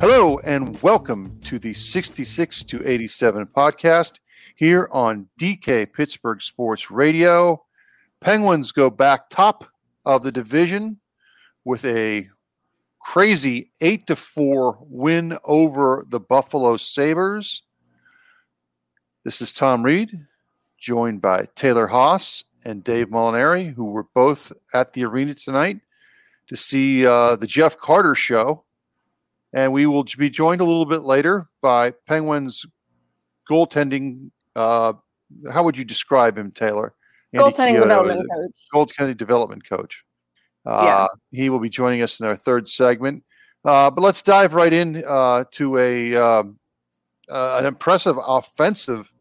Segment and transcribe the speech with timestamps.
[0.00, 4.20] Hello, and welcome to the 66 to 87 podcast
[4.56, 7.66] here on DK Pittsburgh Sports Radio.
[8.18, 9.62] Penguins go back top
[10.06, 11.00] of the division
[11.66, 12.30] with a
[12.98, 17.62] crazy 8 to 4 win over the Buffalo Sabres.
[19.22, 20.18] This is Tom Reed,
[20.78, 25.80] joined by Taylor Haase and Dave Molinari, who were both at the arena tonight
[26.48, 28.64] to see uh, the Jeff Carter show.
[29.52, 32.64] And we will be joined a little bit later by Penguins
[33.48, 34.30] goaltending.
[34.54, 34.92] Uh,
[35.52, 36.94] how would you describe him, Taylor?
[37.32, 38.52] Andy goaltending Chiodo, development coach.
[38.74, 40.04] Goaltending development coach.
[40.66, 41.06] Uh, yeah.
[41.32, 43.24] He will be joining us in our third segment.
[43.64, 46.58] Uh, but let's dive right in uh, to a um,
[47.28, 49.12] uh, an impressive offensive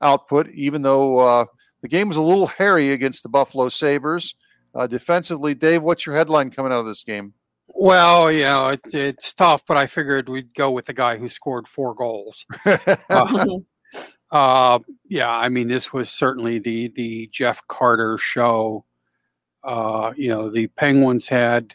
[0.00, 1.44] output, even though uh,
[1.82, 4.34] the game was a little hairy against the Buffalo Sabres.
[4.74, 7.34] Uh, defensively, Dave, what's your headline coming out of this game?
[7.80, 11.68] Well, yeah, it, it's tough, but I figured we'd go with the guy who scored
[11.68, 12.44] four goals.
[13.08, 13.46] uh,
[14.32, 18.84] uh, yeah, I mean, this was certainly the the Jeff Carter show.
[19.62, 21.72] Uh, you know, the Penguins had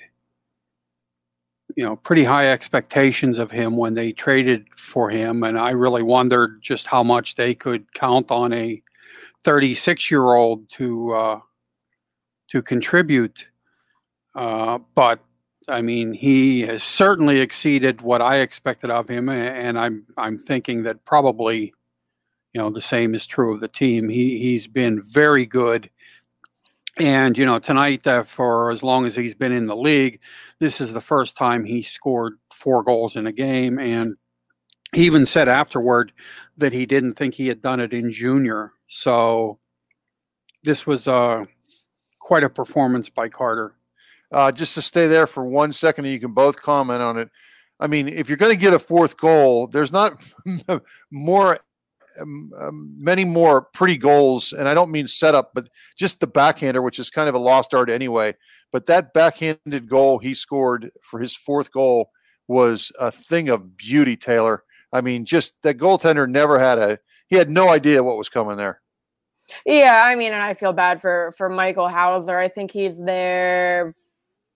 [1.77, 6.03] you know pretty high expectations of him when they traded for him, and I really
[6.03, 8.83] wondered just how much they could count on a
[9.45, 11.39] 36 year old to uh,
[12.49, 13.47] to contribute.
[14.35, 15.23] Uh, but
[15.67, 20.83] I mean, he has certainly exceeded what I expected of him, and I'm I'm thinking
[20.83, 21.73] that probably,
[22.53, 24.09] you know, the same is true of the team.
[24.09, 25.89] He he's been very good,
[26.97, 30.19] and you know, tonight uh, for as long as he's been in the league,
[30.59, 34.15] this is the first time he scored four goals in a game, and
[34.93, 36.11] he even said afterward
[36.57, 38.73] that he didn't think he had done it in junior.
[38.87, 39.59] So
[40.63, 41.45] this was uh,
[42.19, 43.75] quite a performance by Carter.
[44.33, 47.29] Uh, just to stay there for one second, and you can both comment on it.
[47.79, 50.19] I mean, if you're going to get a fourth goal, there's not
[51.11, 51.59] more,
[52.19, 56.81] um, um, many more pretty goals, and I don't mean setup, but just the backhander,
[56.81, 58.33] which is kind of a lost art anyway.
[58.71, 62.09] But that backhanded goal he scored for his fourth goal
[62.47, 64.63] was a thing of beauty, Taylor.
[64.91, 66.97] I mean, just that goaltender never had a,
[67.27, 68.81] he had no idea what was coming there.
[69.65, 72.37] Yeah, I mean, and I feel bad for for Michael Houser.
[72.37, 73.93] I think he's there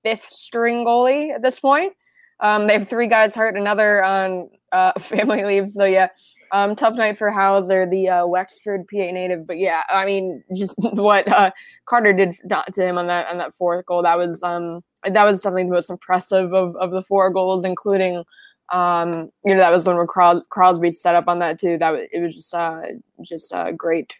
[0.03, 1.93] fifth string goalie at this point.
[2.39, 5.69] Um, they have three guys hurt, another on uh, family leave.
[5.69, 6.09] So yeah,
[6.51, 9.47] um, tough night for Houser, the uh, Wexford PA native.
[9.47, 11.51] But yeah, I mean, just what uh,
[11.85, 14.03] Carter did to him on that on that fourth goal.
[14.03, 18.23] That was um, that was definitely the most impressive of, of the four goals, including
[18.71, 21.77] um, you know that was when Cros- Crosby set up on that too.
[21.77, 22.81] That was it was just uh,
[23.21, 24.15] just uh, great.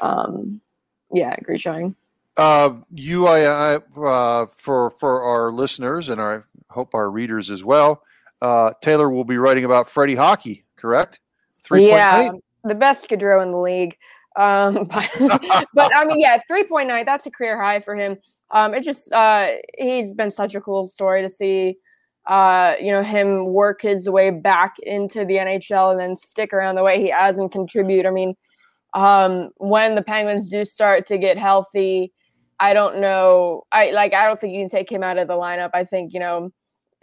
[0.00, 0.60] Um,
[1.12, 1.94] yeah, great showing.
[2.36, 2.74] Uh,
[3.96, 6.40] uh, for for our listeners and I
[6.70, 8.02] hope our readers as well.
[8.42, 11.20] Uh, Taylor will be writing about Freddie Hockey, correct?
[11.62, 12.32] Three yeah,
[12.64, 13.96] the best Gaudreau in the league.
[14.36, 15.10] Um, but,
[15.74, 17.04] but I mean, yeah, three point nine.
[17.06, 18.18] That's a career high for him.
[18.50, 21.76] Um, it just uh, he's been such a cool story to see.
[22.26, 26.74] Uh, you know, him work his way back into the NHL and then stick around
[26.74, 28.06] the way he has and contribute.
[28.06, 28.34] I mean,
[28.94, 32.12] um, when the Penguins do start to get healthy,
[32.64, 33.64] I don't know.
[33.72, 34.14] I like.
[34.14, 35.70] I don't think you can take him out of the lineup.
[35.74, 36.50] I think you know,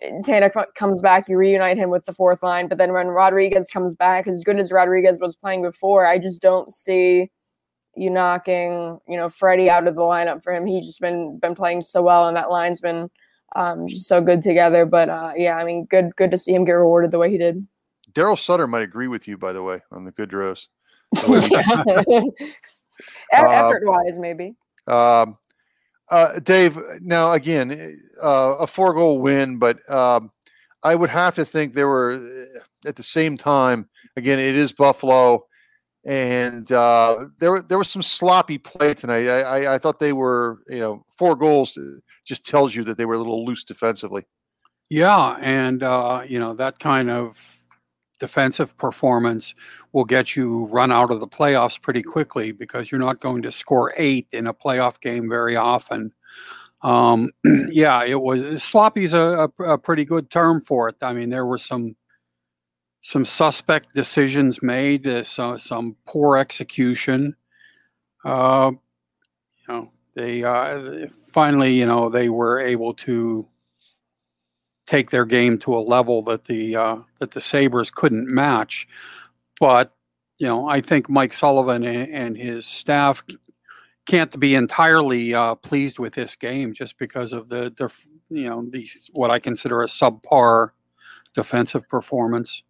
[0.02, 2.68] Tanev comes back, you reunite him with the fourth line.
[2.68, 6.42] But then when Rodrigues comes back, as good as Rodrigues was playing before, I just
[6.42, 7.30] don't see
[7.96, 10.66] you knocking you know Freddie out of the lineup for him.
[10.66, 13.12] He's just been been playing so well, and that line's been
[13.56, 14.88] um, just so good together.
[14.88, 17.38] But uh, yeah, I mean, good good to see him get rewarded the way he
[17.38, 17.68] did.
[18.14, 20.70] Daryl Sutter might agree with you, by the way, on the Gaudreaus.
[23.32, 24.56] Effort wise, maybe.
[24.88, 25.38] Um,
[26.12, 30.32] uh, Dave, now again, uh, a four goal win, but um,
[30.84, 33.90] I would have to think there were uh, at the same time.
[34.18, 35.46] Again, it is Buffalo,
[36.06, 39.28] and uh, there there was some sloppy play tonight.
[39.28, 41.80] I, I, I thought they were, you know, four goals
[42.26, 44.26] just tells you that they were a little loose defensively.
[44.90, 47.61] Yeah, and uh, you know that kind of
[48.21, 49.56] defensive performance
[49.94, 53.51] will get you run out of the playoffs pretty quickly because you're not going to
[53.51, 56.13] score eight in a playoff game very often.
[56.83, 57.31] Um,
[57.71, 60.97] yeah, it was sloppy is a, a, a, pretty good term for it.
[61.01, 61.95] I mean, there were some
[63.01, 67.35] some suspect decisions made, uh, so, some poor execution.
[68.23, 73.47] Uh, you know, they uh, finally, you know, they were able to
[74.92, 78.88] take their game to a level that the uh, that the Sabres couldn't match.
[79.60, 79.94] But
[80.38, 83.24] you know, I think Mike Sullivan and, and his staff
[84.06, 87.90] can't be entirely uh, pleased with this game just because of the, the
[88.30, 90.72] you know these what I consider a subpar
[91.34, 92.64] defensive performance.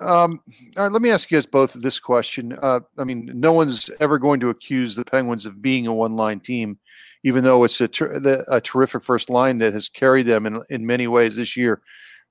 [0.00, 0.40] Um,
[0.76, 2.56] let me ask you guys both this question.
[2.60, 6.40] Uh, I mean, no one's ever going to accuse the Penguins of being a one-line
[6.40, 6.78] team,
[7.22, 10.62] even though it's a, ter- the, a terrific first line that has carried them in,
[10.70, 11.80] in many ways this year.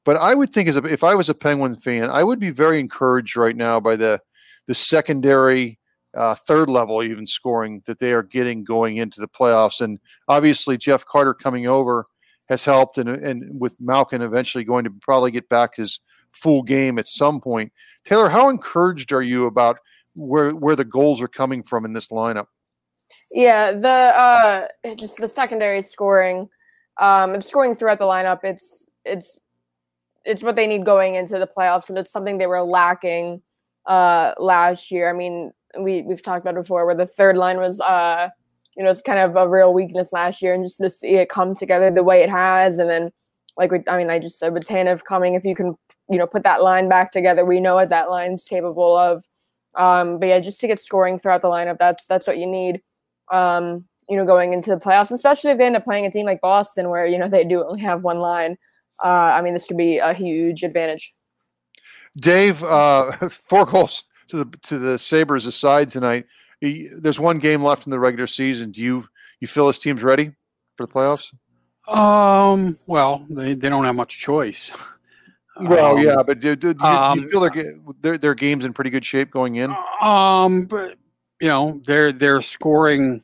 [0.05, 2.49] But I would think, as a, if I was a Penguin fan, I would be
[2.49, 4.21] very encouraged right now by the
[4.65, 5.79] the secondary,
[6.15, 9.81] uh, third level, even scoring that they are getting going into the playoffs.
[9.81, 12.05] And obviously, Jeff Carter coming over
[12.47, 15.99] has helped, and and with Malkin eventually going to probably get back his
[16.33, 17.71] full game at some point.
[18.03, 19.79] Taylor, how encouraged are you about
[20.15, 22.47] where where the goals are coming from in this lineup?
[23.31, 26.49] Yeah, the uh, just the secondary scoring,
[26.99, 28.39] um, and scoring throughout the lineup.
[28.43, 29.39] It's it's
[30.25, 33.41] it's what they need going into the playoffs, and it's something they were lacking
[33.85, 35.09] uh, last year.
[35.09, 38.29] I mean, we we've talked about before where the third line was uh,
[38.77, 41.29] you know, it's kind of a real weakness last year, and just to see it
[41.29, 43.11] come together the way it has, and then
[43.57, 45.75] like we, I mean, I just said with Tanev coming, if you can
[46.09, 47.45] you know put that line back together.
[47.45, 49.23] We know what that line's capable of.
[49.75, 52.81] Um, but yeah, just to get scoring throughout the lineup, that's that's what you need.
[53.31, 56.25] Um, you know, going into the playoffs, especially if they end up playing a team
[56.25, 58.57] like Boston, where you know they do only have one line.
[59.03, 61.13] Uh, I mean, this could be a huge advantage.
[62.19, 66.25] Dave, uh, four goals to the to the Sabres aside tonight.
[66.61, 68.71] There's one game left in the regular season.
[68.71, 69.05] Do you
[69.39, 70.31] you feel this team's ready
[70.75, 71.33] for the playoffs?
[71.87, 72.79] Um.
[72.87, 74.71] Well, they, they don't have much choice.
[75.61, 78.65] Well, um, yeah, but do, do, do, you, um, you feel their, their their game's
[78.65, 79.75] in pretty good shape going in?
[80.01, 80.97] Um, but
[81.39, 83.23] you know they're they're scoring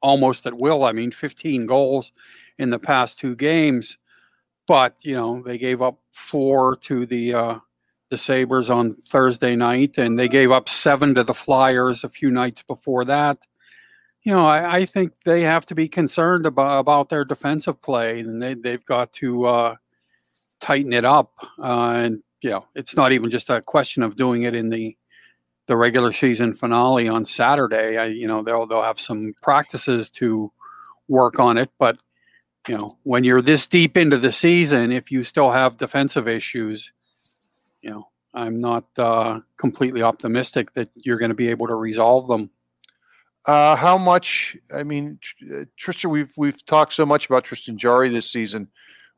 [0.00, 0.84] almost at will.
[0.84, 2.12] I mean, 15 goals
[2.58, 3.98] in the past two games,
[4.66, 7.58] but you know they gave up four to the uh,
[8.10, 12.30] the Sabres on Thursday night, and they gave up seven to the Flyers a few
[12.30, 13.38] nights before that.
[14.22, 18.20] You know, I, I think they have to be concerned about about their defensive play,
[18.20, 19.44] and they they've got to.
[19.46, 19.74] Uh,
[20.62, 21.32] tighten it up.
[21.58, 24.96] Uh, and you know, it's not even just a question of doing it in the
[25.66, 27.98] the regular season finale on Saturday.
[27.98, 30.50] I, you know, they'll they'll have some practices to
[31.08, 31.98] work on it, but
[32.68, 36.92] you know, when you're this deep into the season, if you still have defensive issues,
[37.80, 42.28] you know, I'm not uh, completely optimistic that you're going to be able to resolve
[42.28, 42.50] them.
[43.46, 44.56] Uh, how much?
[44.72, 45.18] I mean,
[45.76, 48.68] Tristan, we've we've talked so much about Tristan Jarry this season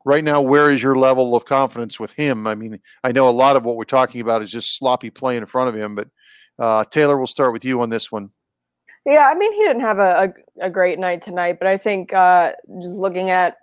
[0.05, 2.47] right now, where is your level of confidence with him?
[2.47, 5.35] I mean, I know a lot of what we're talking about is just sloppy play
[5.35, 6.07] in front of him, but
[6.57, 8.29] uh, Taylor, we'll start with you on this one.
[9.05, 12.13] Yeah, I mean, he didn't have a, a, a great night tonight, but I think
[12.13, 13.57] uh, just looking at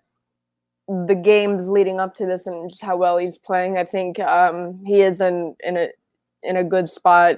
[0.88, 4.82] the games leading up to this and just how well he's playing, I think um,
[4.84, 5.88] he is in in a
[6.42, 7.36] in a good spot.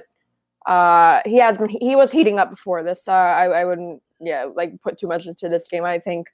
[0.65, 3.07] Uh, he has been he was heating up before this.
[3.07, 5.83] Uh, I, I wouldn't yeah like put too much into this game.
[5.83, 6.27] I think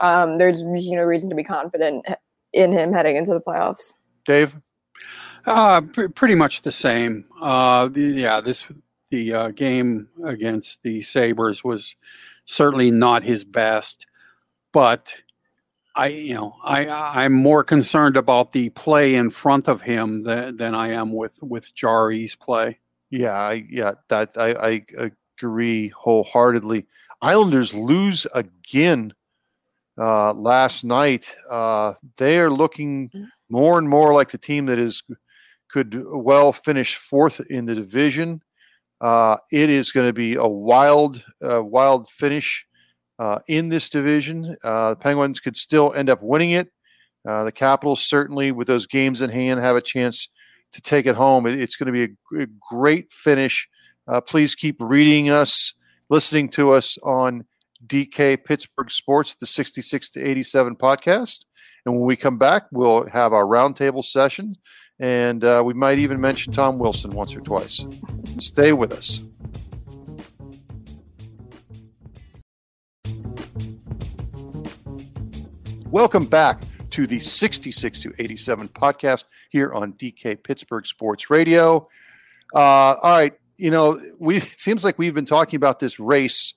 [0.00, 2.06] um, there's you know reason to be confident
[2.52, 3.94] in him heading into the playoffs.
[4.24, 4.56] Dave,
[5.46, 7.24] uh, pr- pretty much the same.
[7.40, 8.66] Uh, the, yeah, this
[9.10, 11.96] the uh, game against the Sabres was
[12.44, 14.06] certainly not his best,
[14.72, 15.14] but
[15.94, 20.56] I you know I I'm more concerned about the play in front of him than,
[20.56, 22.78] than I am with with Jarry's play.
[23.10, 26.86] Yeah, I, yeah, that I, I agree wholeheartedly.
[27.20, 29.14] Islanders lose again
[30.00, 31.34] uh, last night.
[31.48, 33.28] Uh, they are looking mm.
[33.50, 35.02] more and more like the team that is
[35.70, 38.42] could well finish fourth in the division.
[39.00, 42.66] Uh, it is going to be a wild, uh, wild finish
[43.18, 44.56] uh, in this division.
[44.64, 46.70] Uh, the Penguins could still end up winning it.
[47.24, 50.28] the Capitals certainly, with those games in hand, have a chance
[50.72, 51.46] to take it home.
[51.46, 53.68] It's going to be a, a great finish.
[54.26, 55.74] please keep reading us,
[56.08, 57.44] listening to us on
[57.90, 61.44] DK Pittsburgh Sports, the 66 to 87 podcast.
[61.84, 64.56] And when we come back, we'll have our roundtable session.
[65.00, 67.84] And uh, we might even mention Tom Wilson once or twice.
[68.38, 69.22] Stay with us.
[75.86, 81.84] Welcome back to the 66 to 87 podcast here on DK Pittsburgh Sports Radio.
[82.54, 86.54] Uh, all right, you know, we it seems like we've been talking about this race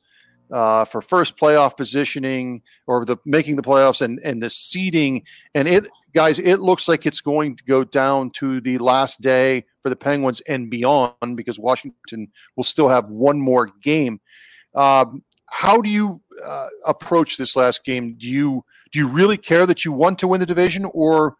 [0.53, 5.23] uh, for first playoff positioning or the making the playoffs and and the seeding.
[5.55, 9.65] And it, guys, it looks like it's going to go down to the last day
[9.81, 14.21] for the Penguins and beyond because Washington will still have one more game.
[14.75, 18.13] Um, how do you uh, approach this last game?
[18.15, 21.35] Do you do you really care that you want to win the division, or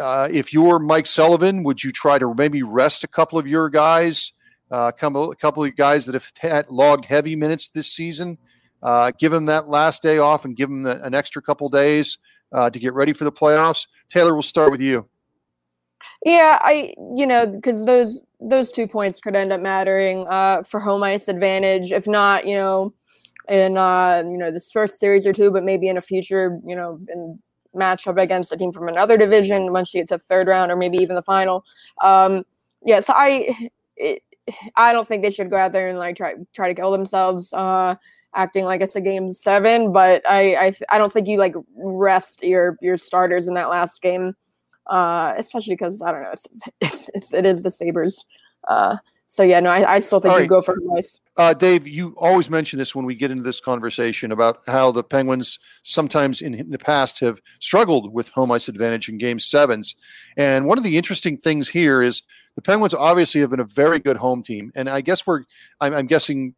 [0.00, 3.68] uh, if you're Mike Sullivan, would you try to maybe rest a couple of your
[3.70, 4.32] guys?
[4.70, 8.38] Uh, a couple of guys that have had logged heavy minutes this season.
[8.82, 12.18] Uh, give them that last day off and give them an extra couple days
[12.52, 13.86] uh, to get ready for the playoffs.
[14.08, 15.08] Taylor, we'll start with you.
[16.24, 20.80] Yeah, I you know because those those two points could end up mattering uh, for
[20.80, 21.92] home ice advantage.
[21.92, 22.92] If not, you know,
[23.48, 26.76] in uh, you know this first series or two, but maybe in a future, you
[26.76, 27.38] know, in
[27.74, 30.96] matchup against a team from another division once you get to third round or maybe
[30.98, 31.64] even the final.
[32.02, 32.44] Um,
[32.82, 34.22] yeah, so I it,
[34.76, 37.52] I don't think they should go out there and like try try to kill themselves.
[37.52, 37.96] Uh,
[38.34, 42.42] acting like it's a game seven, but I I, I don't think you like rest
[42.42, 44.34] your your starters in that last game
[44.86, 46.46] uh, especially because I don't know, it's,
[46.80, 48.24] it's, it's it is the Sabres.
[48.68, 48.96] Uh,
[49.28, 50.50] so yeah, no, I, I still think All you right.
[50.50, 51.20] go for Rice.
[51.36, 55.02] Uh, Dave, you always mention this when we get into this conversation about how the
[55.02, 59.96] Penguins sometimes in the past have struggled with home ice advantage in game sevens.
[60.36, 62.22] And one of the interesting things here is
[62.56, 64.72] the Penguins obviously have been a very good home team.
[64.74, 65.44] And I guess we're,
[65.80, 66.54] I'm, I'm guessing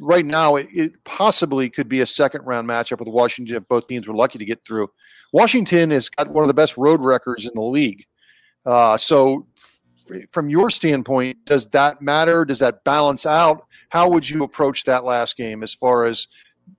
[0.00, 3.88] right now it, it, possibly could be a second round matchup with Washington if both
[3.88, 4.88] teams were lucky to get through.
[5.32, 8.04] Washington has got one of the best road records in the league.
[8.66, 9.46] Uh, so,
[10.30, 12.44] from your standpoint, does that matter?
[12.44, 13.66] Does that balance out?
[13.88, 16.26] How would you approach that last game as far as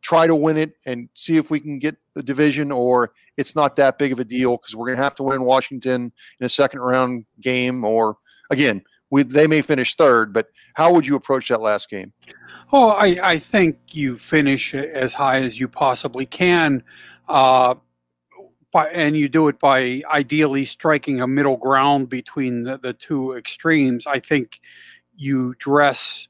[0.02, 3.76] try to win it and see if we can get the division, or it's not
[3.78, 6.50] that big of a deal because we're going to have to win Washington in a
[6.50, 8.18] second round game, or
[8.50, 12.12] again, we, they may finish third, but how would you approach that last game?
[12.74, 16.84] Oh, I, I think you finish as high as you possibly can,
[17.30, 17.76] uh,
[18.72, 23.34] by, and you do it by ideally striking a middle ground between the, the two
[23.34, 24.06] extremes.
[24.08, 24.60] I think
[25.16, 26.28] you dress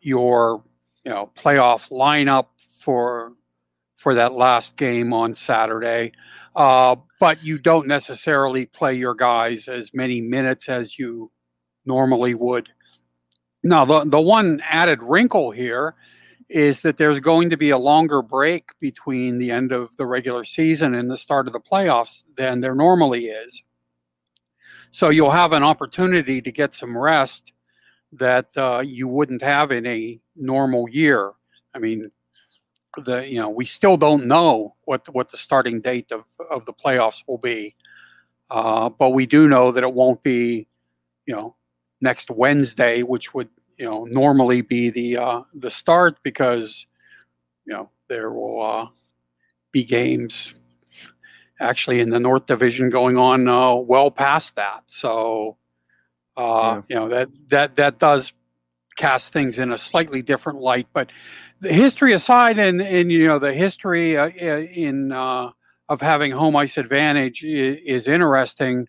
[0.00, 0.62] your
[1.04, 3.32] you know playoff lineup for
[4.04, 6.12] for that last game on Saturday,
[6.54, 11.32] uh, but you don't necessarily play your guys as many minutes as you
[11.86, 12.68] normally would.
[13.62, 15.94] Now, the, the one added wrinkle here
[16.50, 20.44] is that there's going to be a longer break between the end of the regular
[20.44, 23.62] season and the start of the playoffs than there normally is.
[24.90, 27.54] So you'll have an opportunity to get some rest
[28.12, 31.32] that uh, you wouldn't have in a normal year.
[31.72, 32.10] I mean,
[33.02, 36.72] the you know we still don't know what what the starting date of, of the
[36.72, 37.74] playoffs will be,
[38.50, 40.66] uh, but we do know that it won't be
[41.26, 41.56] you know
[42.00, 46.86] next Wednesday, which would you know normally be the uh, the start because
[47.64, 48.88] you know there will uh,
[49.72, 50.54] be games
[51.60, 54.82] actually in the North Division going on uh, well past that.
[54.86, 55.56] So
[56.36, 56.82] uh, yeah.
[56.88, 58.32] you know that that that does
[58.96, 60.86] cast things in a slightly different light.
[60.92, 61.10] But
[61.60, 65.50] the history aside, and and you know the history uh, in uh,
[65.88, 68.88] of having home ice advantage is, is interesting.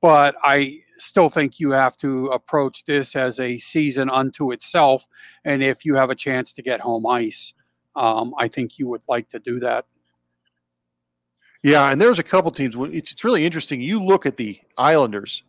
[0.00, 5.06] But I still think you have to approach this as a season unto itself.
[5.44, 7.52] And if you have a chance to get home ice,
[7.94, 9.86] um, I think you would like to do that.
[11.62, 12.76] Yeah, and there's a couple teams.
[12.94, 13.80] It's it's really interesting.
[13.80, 15.42] You look at the Islanders.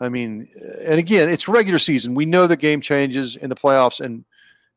[0.00, 0.48] I mean,
[0.84, 2.14] and again, it's regular season.
[2.14, 4.24] We know the game changes in the playoffs, and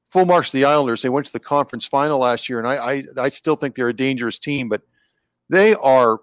[0.09, 1.01] full marks to the Islanders.
[1.01, 3.89] They went to the conference final last year, and I, I I still think they're
[3.89, 4.81] a dangerous team, but
[5.49, 6.19] they are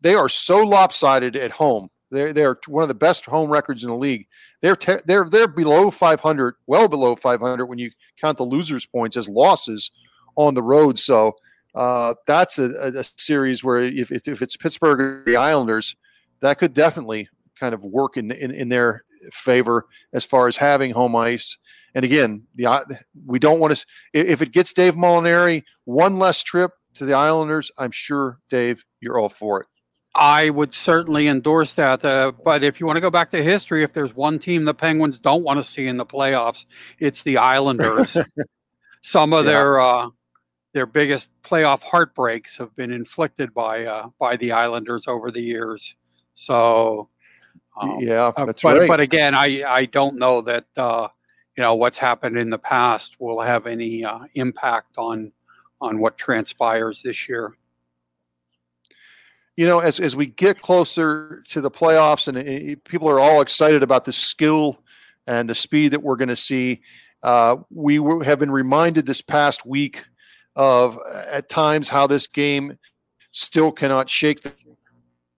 [0.00, 3.90] they are so lopsided at home they're they're one of the best home records in
[3.90, 4.26] the league.
[4.60, 7.90] They're te- they're they're below 500, well below 500 when you
[8.20, 9.90] count the losers' points as losses
[10.36, 10.98] on the road.
[10.98, 11.32] So
[11.74, 15.96] uh, that's a, a, series where if, if it's Pittsburgh or the Islanders,
[16.40, 17.28] that could definitely
[17.58, 21.58] kind of work in, in, in their favor as far as having home ice.
[21.94, 22.84] And again, the
[23.26, 27.70] we don't want to if it gets Dave Molinari one less trip to the Islanders,
[27.78, 29.66] I'm sure Dave, you're all for it.
[30.14, 32.04] I would certainly endorse that.
[32.04, 34.74] Uh, but if you want to go back to history, if there's one team the
[34.74, 36.66] Penguins don't want to see in the playoffs,
[36.98, 38.16] it's the Islanders.
[39.02, 39.52] Some of yeah.
[39.52, 40.08] their uh,
[40.74, 45.94] their biggest playoff heartbreaks have been inflicted by uh, by the Islanders over the years.
[46.34, 47.08] So,
[47.80, 48.88] um, yeah, uh, that's but, right.
[48.88, 51.08] But again, I I don't know that uh,
[51.56, 55.32] you know what's happened in the past will have any uh, impact on
[55.80, 57.56] on what transpires this year
[59.56, 63.40] you know, as, as we get closer to the playoffs and uh, people are all
[63.40, 64.82] excited about the skill
[65.26, 66.80] and the speed that we're going to see,
[67.22, 70.04] uh, we have been reminded this past week
[70.56, 72.78] of uh, at times how this game
[73.30, 74.52] still cannot shake the,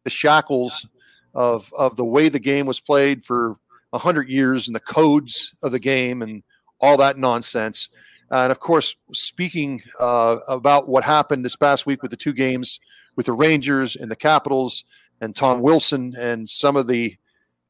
[0.04, 0.86] the shackles
[1.34, 3.50] of, of the way the game was played for
[3.92, 6.42] a 100 years and the codes of the game and
[6.80, 7.88] all that nonsense.
[8.30, 12.80] And of course, speaking uh, about what happened this past week with the two games
[13.16, 14.84] with the Rangers and the Capitals
[15.20, 17.16] and Tom Wilson and some of the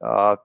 [0.02, 0.37] uh,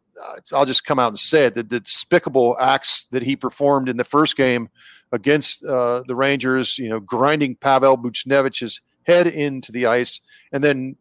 [0.54, 3.98] I'll just come out and say it the, the, despicable acts that he performed in
[3.98, 4.70] the first game
[5.12, 10.20] against uh, the Rangers, you know, grinding Pavel Buchnevich's head into the ice,
[10.52, 10.96] and then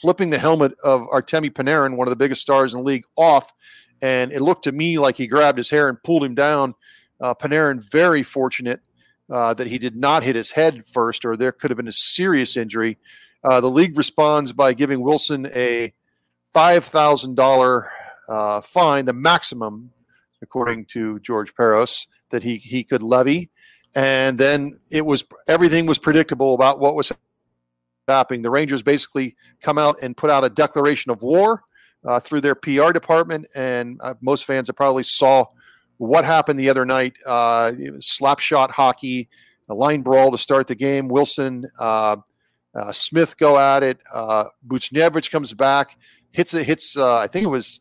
[0.00, 3.52] flipping the helmet of Artemi Panarin, one of the biggest stars in the league, off.
[4.00, 6.74] And it looked to me like he grabbed his hair and pulled him down.
[7.20, 8.80] Uh, Panarin, very fortunate
[9.30, 11.92] uh, that he did not hit his head first, or there could have been a
[11.92, 12.96] serious injury.
[13.44, 15.92] Uh, the league responds by giving Wilson a
[16.54, 17.88] $5,000
[18.28, 19.90] uh, fine, the maximum,
[20.42, 23.50] according to George Parros, that he, he could levy.
[23.94, 27.10] And then it was everything was predictable about what was
[28.08, 31.62] The Rangers basically come out and put out a declaration of war
[32.04, 35.44] uh, through their PR department, and uh, most fans have probably saw
[35.98, 37.16] what happened the other night.
[37.26, 39.28] Uh, slap shot hockey,
[39.68, 41.08] a line brawl to start the game.
[41.08, 42.16] Wilson, uh,
[42.74, 43.98] uh, Smith go at it.
[44.12, 45.98] Uh, Buchnevich comes back,
[46.32, 46.96] hits it, hits.
[46.96, 47.80] Uh, I think it was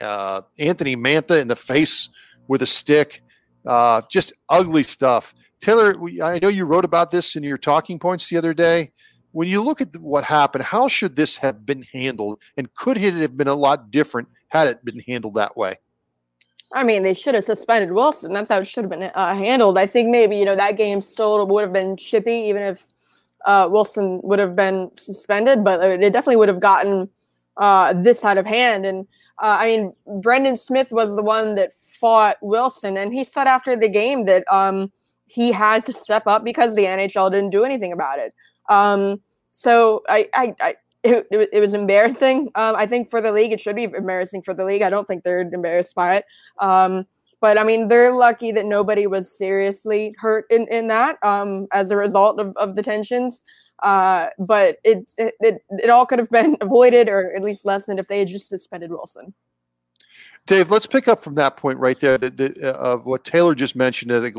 [0.00, 2.08] Anthony Mantha in the face
[2.46, 3.22] with a stick.
[4.10, 5.34] Just ugly stuff.
[5.60, 8.92] Taylor, I know you wrote about this in your talking points the other day.
[9.38, 12.42] When you look at what happened, how should this have been handled?
[12.56, 15.76] And could it have been a lot different had it been handled that way?
[16.72, 18.32] I mean, they should have suspended Wilson.
[18.32, 19.78] That's how it should have been uh, handled.
[19.78, 22.84] I think maybe you know that game still would have been chippy, even if
[23.46, 25.62] uh, Wilson would have been suspended.
[25.62, 27.08] But it definitely would have gotten
[27.58, 28.84] uh, this side of hand.
[28.86, 29.06] And
[29.40, 33.76] uh, I mean, Brendan Smith was the one that fought Wilson, and he said after
[33.76, 34.90] the game that um,
[35.26, 38.34] he had to step up because the NHL didn't do anything about it.
[38.68, 39.22] Um,
[39.58, 42.48] so I, I, I it, it, was embarrassing.
[42.54, 44.82] Um, I think for the league, it should be embarrassing for the league.
[44.82, 46.24] I don't think they're embarrassed by it.
[46.60, 47.04] Um,
[47.40, 51.90] but I mean, they're lucky that nobody was seriously hurt in, in that um, as
[51.90, 53.42] a result of, of the tensions.
[53.82, 57.98] Uh, but it, it, it it all could have been avoided or at least lessened
[57.98, 59.34] if they had just suspended Wilson.
[60.48, 62.14] Dave, let's pick up from that point right there.
[62.14, 64.10] Of uh, what Taylor just mentioned.
[64.10, 64.36] I think,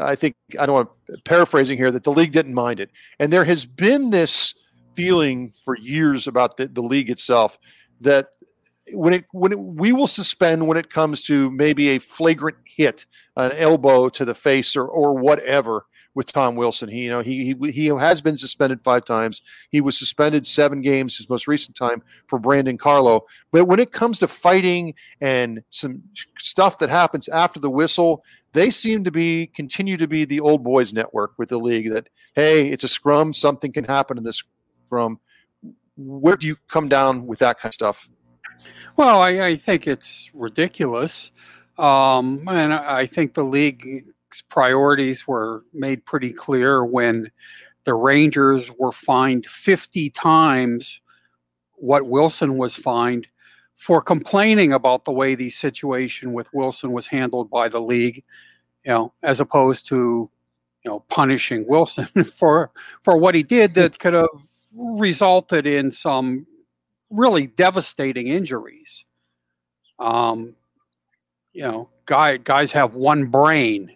[0.00, 3.32] I think I don't want to paraphrasing here that the league didn't mind it, and
[3.32, 4.54] there has been this
[4.94, 7.58] feeling for years about the, the league itself
[8.00, 8.28] that
[8.92, 13.04] when it when it, we will suspend when it comes to maybe a flagrant hit,
[13.36, 15.86] an elbow to the face or or whatever
[16.18, 16.88] with Tom Wilson.
[16.88, 19.40] He, you know, he, he he has been suspended five times.
[19.70, 23.24] He was suspended seven games his most recent time for Brandon Carlo.
[23.52, 26.02] But when it comes to fighting and some
[26.36, 30.64] stuff that happens after the whistle, they seem to be continue to be the old
[30.64, 31.88] boys network with the league.
[31.92, 34.42] That hey, it's a scrum, something can happen in this
[34.86, 35.20] scrum.
[35.96, 38.10] Where do you come down with that kind of stuff?
[38.96, 41.30] Well, I, I think it's ridiculous.
[41.78, 44.06] Um, and I think the league
[44.48, 47.30] priorities were made pretty clear when
[47.84, 51.00] the Rangers were fined 50 times
[51.74, 53.28] what Wilson was fined
[53.74, 58.24] for complaining about the way the situation with Wilson was handled by the league,
[58.84, 60.28] you know, as opposed to
[60.84, 64.28] you know punishing Wilson for for what he did that could have
[64.74, 66.46] resulted in some
[67.10, 69.04] really devastating injuries.
[69.98, 70.54] Um,
[71.52, 73.94] you know, guy guys have one brain,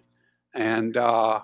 [0.54, 1.40] and uh,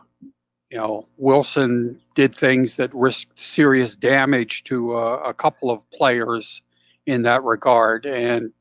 [0.70, 6.62] you know Wilson did things that risked serious damage to uh, a couple of players
[7.06, 8.52] in that regard, and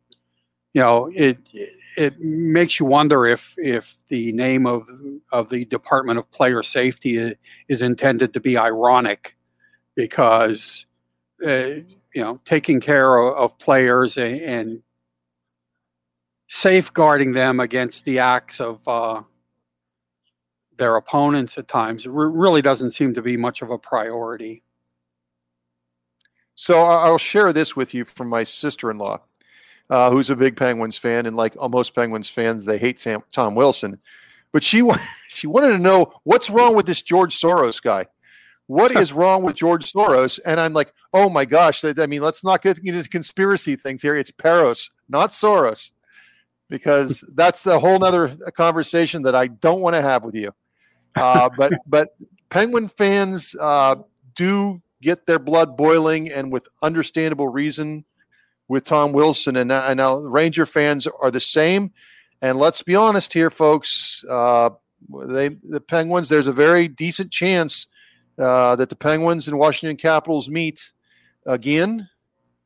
[0.73, 1.37] you know it
[1.97, 4.87] it makes you wonder if if the name of
[5.31, 7.35] of the Department of Player Safety
[7.67, 9.35] is intended to be ironic,
[9.95, 10.85] because
[11.45, 11.81] uh,
[12.13, 14.83] you know taking care of, of players and, and,
[16.49, 19.21] safeguarding them against the acts of uh,
[20.77, 24.63] their opponents at times it really doesn't seem to be much of a priority.
[26.55, 29.21] So I'll share this with you from my sister-in-law,
[29.91, 33.53] uh, who's a big Penguins fan, and like most Penguins fans, they hate Sam, Tom
[33.53, 33.99] Wilson.
[34.51, 34.89] But she
[35.29, 38.07] she wanted to know what's wrong with this George Soros guy.
[38.65, 40.39] What is wrong with George Soros?
[40.45, 41.85] And I'm like, oh my gosh!
[41.85, 44.15] I mean, let's not get into conspiracy things here.
[44.15, 45.91] It's Parros, not Soros,
[46.69, 50.53] because that's a whole other conversation that I don't want to have with you.
[51.19, 52.09] Uh, but but
[52.49, 53.95] Penguin fans uh,
[54.35, 58.05] do get their blood boiling, and with understandable reason,
[58.67, 61.91] with Tom Wilson, and, and now Ranger fans are the same.
[62.41, 64.23] And let's be honest here, folks.
[64.29, 64.71] Uh,
[65.25, 66.29] they the Penguins.
[66.29, 67.87] There's a very decent chance
[68.39, 70.91] uh, that the Penguins and Washington Capitals meet
[71.45, 72.09] again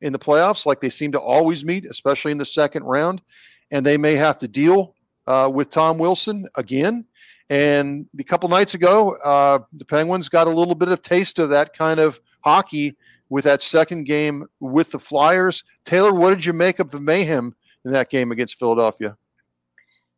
[0.00, 3.22] in the playoffs, like they seem to always meet, especially in the second round.
[3.70, 4.94] And they may have to deal
[5.26, 7.06] uh, with Tom Wilson again.
[7.52, 11.50] And a couple nights ago, uh, the Penguins got a little bit of taste of
[11.50, 12.96] that kind of hockey
[13.28, 15.62] with that second game with the Flyers.
[15.84, 19.18] Taylor, what did you make of the mayhem in that game against Philadelphia?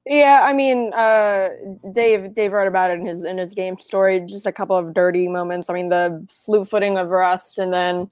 [0.07, 1.49] Yeah, I mean, uh,
[1.91, 4.21] Dave Dave wrote about it in his in his game story.
[4.21, 5.69] Just a couple of dirty moments.
[5.69, 8.09] I mean, the slew footing of Rust, and then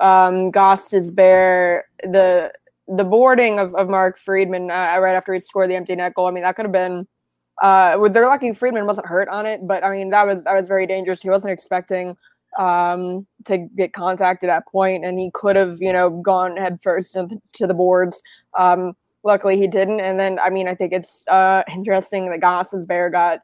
[0.00, 1.80] um, Gostisbehere.
[2.04, 2.52] The
[2.86, 6.28] the boarding of, of Mark Friedman uh, right after he scored the empty net goal.
[6.28, 7.08] I mean, that could have been.
[7.60, 10.68] Uh, they're lucky Friedman wasn't hurt on it, but I mean that was that was
[10.68, 11.22] very dangerous.
[11.22, 12.16] He wasn't expecting
[12.58, 17.14] um, to get contact at that point, and he could have you know gone headfirst
[17.14, 18.22] first to the boards.
[18.58, 20.00] Um, luckily he didn't.
[20.00, 23.40] And then I mean I think it's uh, interesting that Gostisbehere got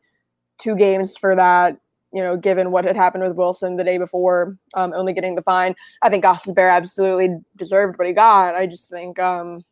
[0.59, 1.77] two games for that.
[2.13, 5.43] You know, given what had happened with Wilson the day before, um, only getting the
[5.43, 5.75] fine.
[6.03, 8.55] I think Gostisbehere absolutely deserved what he got.
[8.55, 9.63] I just think um,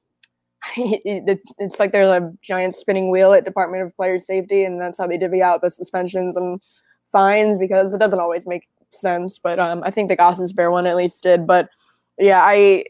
[0.77, 5.07] it's like there's a giant spinning wheel at Department of Player Safety, and that's how
[5.07, 6.61] they divvy out the suspensions and
[7.13, 9.39] fines because it doesn't always make sense.
[9.39, 11.47] But um, I think the Gostisbehere one at least did.
[11.47, 11.69] But
[12.19, 12.85] yeah, I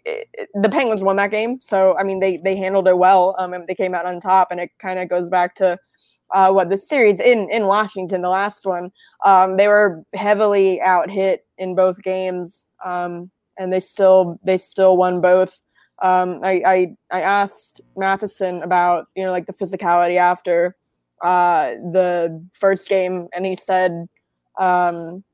[0.54, 3.34] the Penguins won that game, so I mean they they handled it well.
[3.38, 5.78] Um, and they came out on top, and it kind of goes back to
[6.34, 8.90] uh, what the series in in Washington, the last one.
[9.24, 14.96] Um, they were heavily out hit in both games, um, and they still they still
[14.96, 15.58] won both.
[16.04, 20.76] Um, I, I I asked Matheson about you know like the physicality after
[21.22, 24.06] uh, the first game, and he said
[24.60, 25.24] um,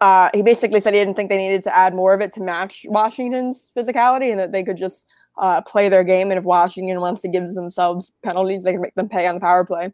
[0.00, 2.42] uh, he basically said he didn't think they needed to add more of it to
[2.42, 5.06] match Washington's physicality and that they could just
[5.38, 6.32] uh, play their game.
[6.32, 9.40] And if Washington wants to give themselves penalties, they can make them pay on the
[9.40, 9.92] power play.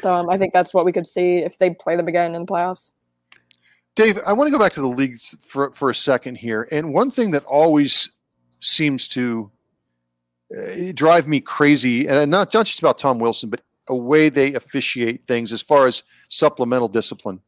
[0.00, 2.42] So um, I think that's what we could see if they play them again in
[2.42, 2.92] the playoffs.
[3.94, 6.68] Dave, I want to go back to the leagues for, for a second here.
[6.70, 8.10] And one thing that always
[8.60, 9.50] seems to
[10.56, 14.54] uh, drive me crazy, and not, not just about Tom Wilson, but a way they
[14.54, 17.40] officiate things as far as supplemental discipline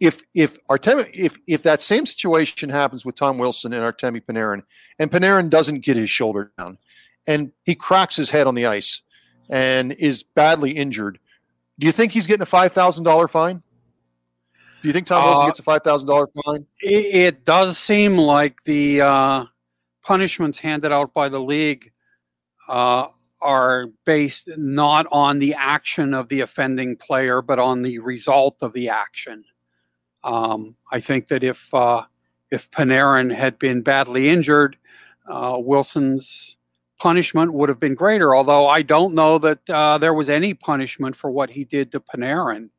[0.00, 4.62] if if Artemi if if that same situation happens with Tom Wilson and Artemi Panarin,
[4.98, 6.78] and Panarin doesn't get his shoulder down,
[7.26, 9.02] and he cracks his head on the ice
[9.50, 11.18] and is badly injured,
[11.78, 13.62] do you think he's getting a five thousand dollar fine?
[14.82, 16.66] Do you think Tom Wilson uh, gets a five thousand dollar fine?
[16.80, 19.44] It, it, does seem like the uh,
[20.08, 21.92] punishments handed out by the league
[22.66, 23.08] uh,
[23.42, 28.72] are based not on the action of the offending player, but on the result of
[28.72, 29.44] the action.
[30.24, 32.04] Um, I think that if uh,
[32.50, 34.78] if Panarin had been badly injured,
[35.28, 36.56] uh, Wilson's
[36.98, 38.34] punishment would have been greater.
[38.34, 42.00] Although I don't know that uh, there was any punishment for what he did to
[42.00, 42.70] Panarin.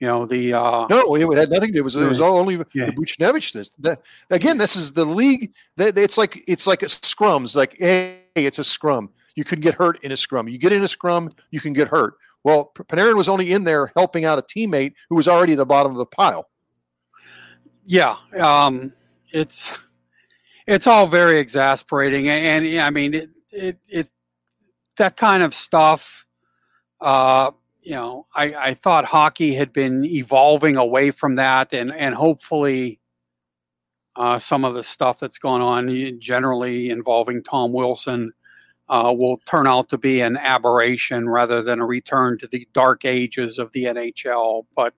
[0.00, 1.78] You know the uh, no, it had nothing to do.
[1.78, 2.86] It was it was all only yeah.
[2.86, 3.52] the Buchnevich.
[3.52, 3.98] This the,
[4.30, 5.52] again, this is the league.
[5.76, 7.54] That it's like it's like a scrums.
[7.54, 9.10] Like hey, it's a scrum.
[9.36, 10.48] You can get hurt in a scrum.
[10.48, 12.14] You get in a scrum, you can get hurt.
[12.44, 15.66] Well, Panarin was only in there helping out a teammate who was already at the
[15.66, 16.48] bottom of the pile
[17.84, 18.92] yeah, um,
[19.32, 19.76] it's
[20.66, 24.08] it's all very exasperating, and, and I mean it, it, it
[24.96, 26.26] that kind of stuff.
[27.00, 27.50] Uh,
[27.84, 32.98] you know, I, I thought hockey had been evolving away from that, and and hopefully,
[34.16, 38.32] uh, some of the stuff that's going on generally involving Tom Wilson
[38.88, 43.04] uh, will turn out to be an aberration rather than a return to the dark
[43.04, 44.64] ages of the NHL.
[44.74, 44.94] But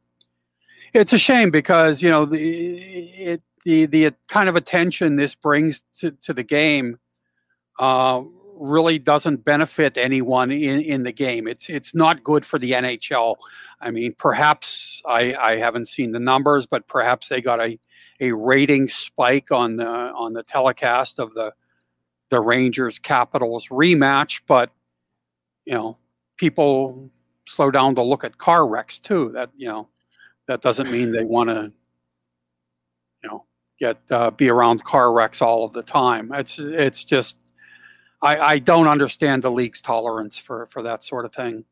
[0.95, 5.83] it's a shame because you know the it, the the kind of attention this brings
[5.99, 6.99] to, to the game
[7.79, 8.23] uh,
[8.59, 11.47] really doesn't benefit anyone in, in the game.
[11.47, 13.37] It's it's not good for the NHL.
[13.81, 17.79] I mean, perhaps I, I haven't seen the numbers, but perhaps they got a,
[18.21, 21.53] a rating spike on the on the telecast of the
[22.31, 24.41] the Rangers Capitals rematch.
[24.47, 24.71] But
[25.65, 25.99] you know,
[26.37, 27.11] people
[27.47, 29.31] slow down to look at car wrecks too.
[29.33, 29.89] That you know
[30.49, 31.73] that doesn't mean they want to,
[33.23, 33.45] you know,
[33.79, 36.33] get uh, be around car wrecks all of the time.
[36.33, 37.37] It's it's just
[38.23, 41.65] I, I don't understand the league's tolerance for for that sort of thing.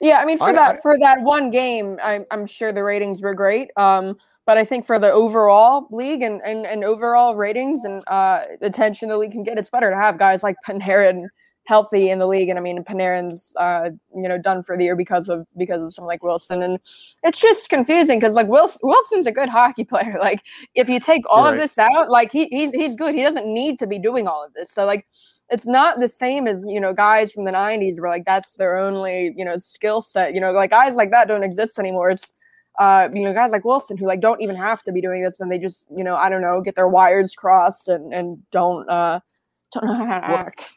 [0.00, 2.84] Yeah, I mean for I, that I, for that one game, I'm I'm sure the
[2.84, 3.70] ratings were great.
[3.76, 4.16] Um,
[4.48, 9.10] but I think for the overall league and, and, and overall ratings and uh, attention
[9.10, 11.26] the league can get, it's better to have guys like Panarin
[11.66, 12.48] healthy in the league.
[12.48, 15.92] And I mean, Panarin's, uh, you know, done for the year because of because of
[15.92, 16.80] someone like Wilson, and
[17.22, 20.16] it's just confusing because like Wilson, Wilson's a good hockey player.
[20.18, 20.42] Like
[20.74, 21.52] if you take all right.
[21.52, 23.14] of this out, like he, he's he's good.
[23.14, 24.72] He doesn't need to be doing all of this.
[24.72, 25.06] So like.
[25.50, 28.76] It's not the same as you know guys from the '90s where like that's their
[28.76, 30.34] only you know skill set.
[30.34, 32.10] You know, like guys like that don't exist anymore.
[32.10, 32.34] It's
[32.78, 35.40] uh, you know, guys like Wilson who like don't even have to be doing this,
[35.40, 38.88] and they just, you know, I don't know, get their wires crossed and and don't
[38.88, 39.20] uh,
[39.72, 40.70] don't know how to well, act.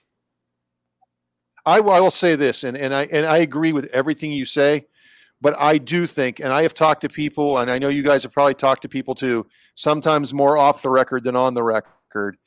[1.63, 4.87] I, I will say this, and, and I and I agree with everything you say,
[5.41, 8.23] but I do think, and I have talked to people, and I know you guys
[8.23, 12.37] have probably talked to people too, sometimes more off the record than on the record.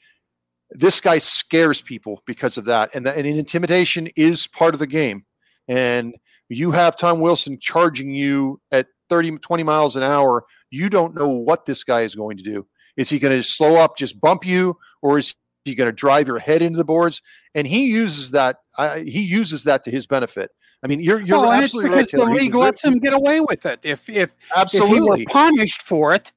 [0.74, 5.24] This guy scares people because of that, and, and intimidation is part of the game.
[5.68, 6.14] And
[6.48, 10.44] you have Tom Wilson charging you at 30, 20 miles an hour.
[10.70, 12.66] You don't know what this guy is going to do.
[12.96, 15.34] Is he going to slow up, just bump you, or is
[15.64, 17.22] he going to drive your head into the boards?
[17.54, 18.56] And he uses that.
[18.78, 20.50] Uh, he uses that to his benefit.
[20.82, 22.10] I mean, you're you're well, absolutely right.
[22.10, 23.80] The league lets him get away with it.
[23.82, 26.30] If if absolutely if he were punished for it,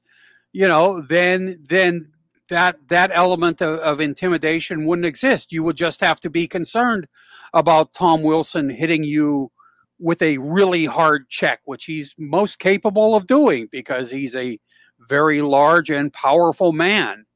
[0.52, 2.10] you know, then then
[2.48, 5.52] that that element of, of, intimidation wouldn't exist.
[5.52, 7.06] You would just have to be concerned
[7.52, 9.50] about Tom Wilson hitting you
[9.98, 14.58] with a really hard check, which he's most capable of doing because he's a
[15.00, 17.26] very large and powerful man.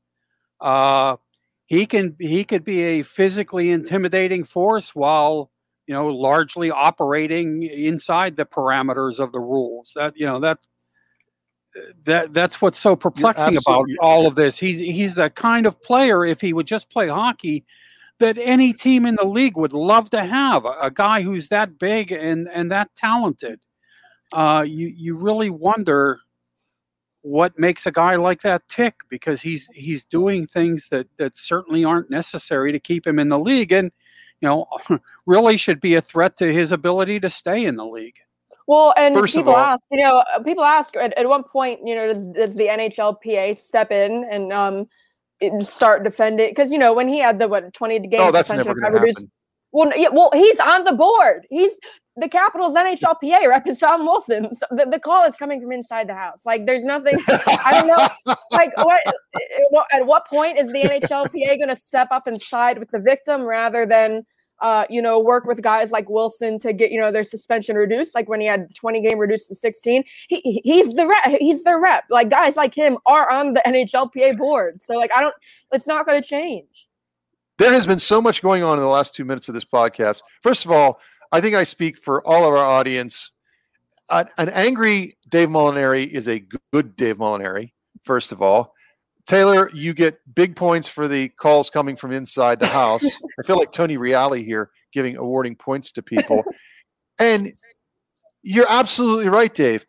[0.61, 1.17] Uh,
[1.67, 5.51] he can he could be a physically intimidating force while
[5.87, 9.93] you know largely operating inside the parameters of the rules.
[9.97, 10.59] That you know that
[12.05, 14.59] that that's what's so perplexing about all of this.
[14.59, 17.65] He's he's the kind of player if he would just play hockey
[18.19, 21.79] that any team in the league would love to have a, a guy who's that
[21.79, 23.61] big and and that talented.
[24.33, 26.21] Uh, you you really wonder
[27.23, 31.85] what makes a guy like that tick because he's he's doing things that that certainly
[31.85, 33.93] aren't necessary to keep him in the league and
[34.41, 34.67] you know
[35.27, 38.19] really should be a threat to his ability to stay in the league.
[38.67, 41.81] Well, and First people all, ask, you know, uh, people ask at, at one point,
[41.85, 44.87] you know, does, does the NHLPA step in and um
[45.63, 46.51] start defending?
[46.51, 48.99] Because you know, when he had the what twenty games, oh, that's never going to
[48.99, 49.31] happen.
[49.73, 51.47] Well, yeah, well, he's on the board.
[51.49, 51.73] He's
[52.17, 54.55] the Capitals NHLPA rep is Tom Wilson.
[54.55, 56.45] So the, the call is coming from inside the house.
[56.45, 57.19] Like, there's nothing.
[57.29, 58.35] I don't know.
[58.53, 59.03] Like, what?
[59.93, 63.43] At what point is the NHLPA going to step up and side with the victim
[63.43, 64.27] rather than
[64.63, 68.15] uh, you know, work with guys like Wilson to get, you know, their suspension reduced.
[68.15, 71.25] Like when he had 20 game reduced to 16, he, he's the rep.
[71.41, 72.05] He's the rep.
[72.09, 74.81] Like guys like him are on the NHLPA board.
[74.81, 75.35] So like, I don't,
[75.73, 76.89] it's not going to change.
[77.59, 80.23] There has been so much going on in the last two minutes of this podcast.
[80.43, 81.01] First of all,
[81.33, 83.33] I think I speak for all of our audience.
[84.11, 87.73] An, an angry Dave Molinari is a good Dave Molinari,
[88.05, 88.75] first of all.
[89.33, 93.19] Taylor, you get big points for the calls coming from inside the house.
[93.41, 96.45] I feel like Tony Reali here giving awarding points to people.
[97.19, 97.51] and
[98.43, 99.87] you're absolutely right, Dave.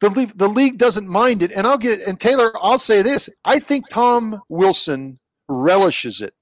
[0.00, 1.50] The league, the league doesn't mind it.
[1.50, 3.28] And I'll get and Taylor, I'll say this.
[3.44, 6.34] I think Tom Wilson relishes it.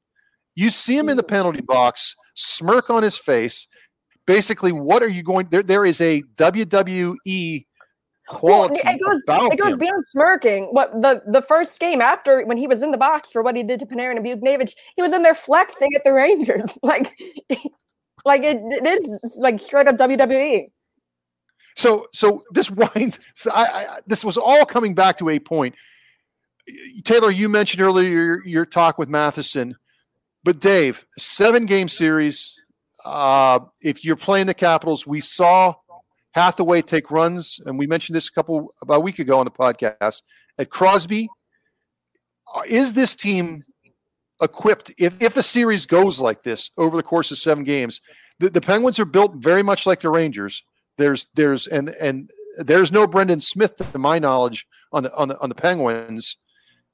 [0.54, 3.66] You see him in the penalty box, smirk on his face.
[4.26, 5.62] Basically, what are you going there?
[5.62, 7.64] There is a WWE
[8.28, 8.80] quality.
[8.84, 9.78] Well, it goes it goes him.
[9.78, 10.64] beyond smirking.
[10.66, 13.62] What the the first game after when he was in the box for what he
[13.62, 16.78] did to Panarin and Buchnevich, he was in there flexing at the Rangers.
[16.82, 17.12] Like
[18.24, 20.70] like it, it is like straight up WWE.
[21.76, 25.74] So so this winds so I, I, this was all coming back to a point.
[27.04, 29.76] Taylor, you mentioned earlier your, your talk with Matheson,
[30.44, 32.60] but Dave, seven game series.
[33.04, 35.74] Uh, if you're playing the Capitals, we saw
[36.32, 39.50] Hathaway take runs, and we mentioned this a couple about a week ago on the
[39.50, 40.22] podcast
[40.58, 41.28] at Crosby.
[42.54, 43.62] Uh, is this team
[44.42, 48.00] equipped if, if a series goes like this over the course of seven games?
[48.38, 50.62] The, the Penguins are built very much like the Rangers.
[50.98, 55.38] There's there's and and there's no Brendan Smith to my knowledge on the on the
[55.40, 56.36] on the Penguins,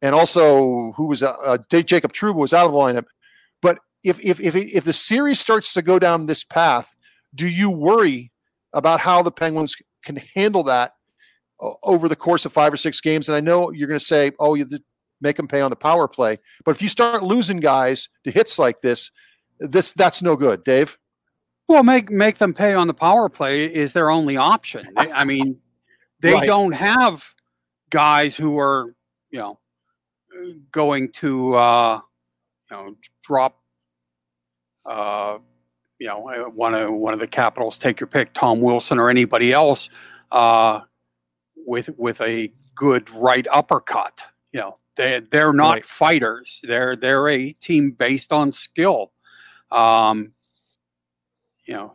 [0.03, 3.07] and also who was uh, uh Jacob Trouba was out of the lineup.
[3.62, 6.94] But if if if if the series starts to go down this path,
[7.35, 8.33] do you worry
[8.79, 10.95] about how the Penguins can handle that
[11.83, 13.29] over the course of five or six games.
[13.29, 14.67] And I know you're going to say, oh, you
[15.21, 16.38] make them pay on the power play.
[16.64, 19.11] But if you start losing guys to hits like this,
[19.59, 20.97] this that's no good, Dave.
[21.67, 24.85] Well, make make them pay on the power play is their only option.
[24.97, 25.59] I mean,
[26.21, 26.47] they right.
[26.47, 27.35] don't have
[27.91, 28.95] guys who are,
[29.31, 29.59] you know,
[30.71, 32.01] going to, uh,
[32.71, 33.61] you know, drop
[34.87, 35.38] uh,
[35.98, 36.18] you know,
[36.54, 39.90] one of one of the Capitals, take your pick, Tom Wilson or anybody else,
[40.30, 40.80] uh,
[41.56, 44.22] with with a good right uppercut.
[44.52, 45.84] You know, they they're not right.
[45.84, 46.61] fighters.
[46.62, 49.12] They're they're a team based on skill.
[49.70, 50.32] Um,
[51.64, 51.94] you know,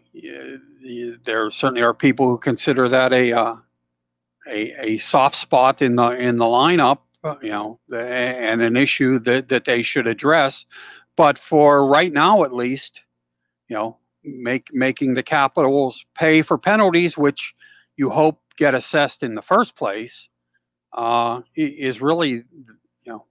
[1.24, 3.56] there certainly are people who consider that a uh,
[4.48, 7.00] a, a soft spot in the in the lineup.
[7.24, 10.66] Uh, you know, and an issue that that they should address.
[11.16, 13.04] But for right now, at least,
[13.68, 17.56] you know, make making the Capitals pay for penalties, which
[17.98, 20.30] you hope get assessed in the first place,
[20.94, 22.46] uh, is really, you
[23.06, 23.26] know,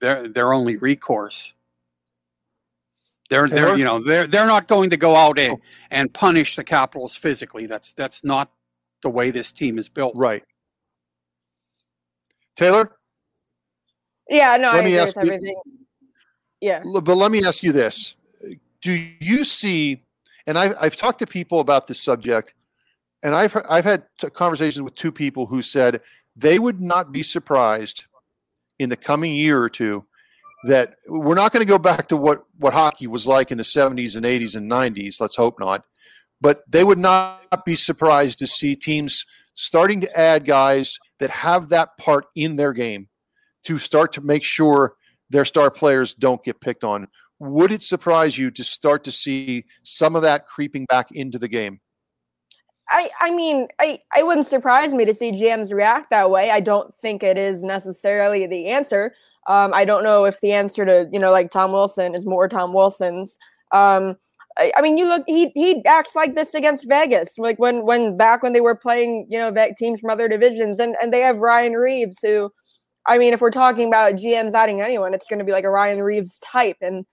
[0.00, 1.52] their their only recourse.
[3.30, 5.60] They're they're you know they're they're not going to go out and, oh.
[5.90, 7.66] and punish the Capitals physically.
[7.66, 8.50] That's that's not
[9.02, 10.14] the way this team is built.
[10.16, 10.44] Right.
[12.56, 12.96] Taylor.
[14.28, 15.60] Yeah, no, let I me ask you, everything.
[16.60, 16.82] Yeah.
[16.84, 18.16] But let me ask you this:
[18.82, 20.04] do you see,
[20.46, 22.54] and I, I've talked to people about this subject,
[23.22, 26.00] and I've I've had conversations with two people who said
[26.36, 28.04] they would not be surprised
[28.78, 30.04] in the coming year or two
[30.64, 33.64] that we're not going to go back to what what hockey was like in the
[33.64, 35.20] 70s and 80s and 90s.
[35.20, 35.84] Let's hope not.
[36.40, 41.68] But they would not be surprised to see teams starting to add guys that have
[41.68, 43.08] that part in their game
[43.64, 44.94] to start to make sure
[45.30, 47.08] their star players don't get picked on.
[47.40, 51.48] Would it surprise you to start to see some of that creeping back into the
[51.48, 51.80] game?
[52.90, 56.50] I, I mean, I, I wouldn't surprise me to see GMs react that way.
[56.50, 59.12] I don't think it is necessarily the answer.
[59.46, 62.48] Um, I don't know if the answer to, you know, like Tom Wilson is more
[62.48, 63.38] Tom Wilson's.
[63.72, 64.16] Um,
[64.58, 68.16] I, I, mean, you look, he he acts like this against Vegas, like when when
[68.16, 71.38] back when they were playing, you know, teams from other divisions, and and they have
[71.38, 72.50] Ryan Reaves who,
[73.06, 75.70] I mean, if we're talking about GMs adding anyone, it's going to be like a
[75.70, 77.06] Ryan Reaves type, and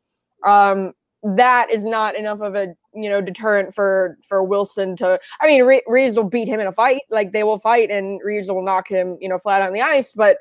[0.45, 5.19] um, that is not enough of a you know deterrent for for Wilson to.
[5.41, 8.47] I mean, Reaves will beat him in a fight, like they will fight, and Reaves
[8.47, 10.37] will knock him you know flat on the ice, but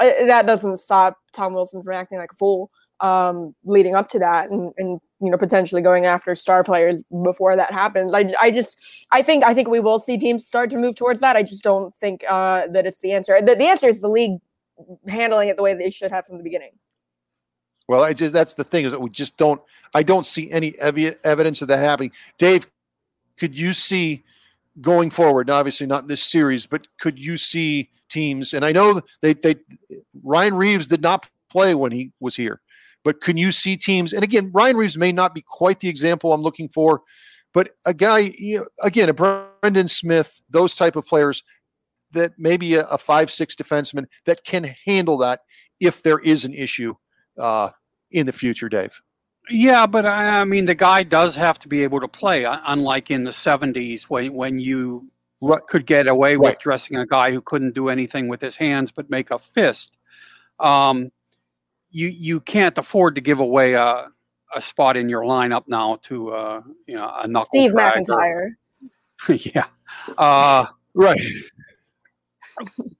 [0.00, 4.18] uh, that doesn't stop Tom Wilson from acting like a fool um, leading up to
[4.18, 8.14] that, and and you know potentially going after star players before that happens.
[8.14, 8.78] I I just
[9.10, 11.36] I think I think we will see teams start to move towards that.
[11.36, 13.40] I just don't think uh, that it's the answer.
[13.44, 14.38] The, the answer is the league
[15.08, 16.72] handling it the way they should have from the beginning.
[17.90, 19.60] Well, I just that's the thing is that we just don't.
[19.94, 22.12] I don't see any evi- evidence of that happening.
[22.38, 22.70] Dave,
[23.36, 24.22] could you see
[24.80, 25.48] going forward?
[25.48, 28.54] Now, Obviously, not in this series, but could you see teams?
[28.54, 29.56] And I know they they
[30.22, 32.60] Ryan Reaves did not play when he was here,
[33.02, 34.12] but can you see teams?
[34.12, 37.02] And again, Ryan Reaves may not be quite the example I'm looking for,
[37.52, 41.42] but a guy you know, again, a Brendan Smith, those type of players
[42.12, 45.40] that maybe a, a five six defenseman that can handle that
[45.80, 46.94] if there is an issue
[47.40, 47.70] uh,
[48.10, 49.00] in the future, Dave.
[49.48, 53.24] Yeah, but I mean, the guy does have to be able to play, unlike in
[53.24, 55.60] the '70s when when you right.
[55.68, 59.10] could get away with dressing a guy who couldn't do anything with his hands but
[59.10, 59.96] make a fist.
[60.58, 61.10] Um,
[61.90, 64.08] you you can't afford to give away a
[64.54, 67.50] a spot in your lineup now to uh, you know a knuckle.
[67.52, 68.56] Steve MacIntyre.
[69.28, 69.66] yeah,
[70.18, 71.20] uh, right.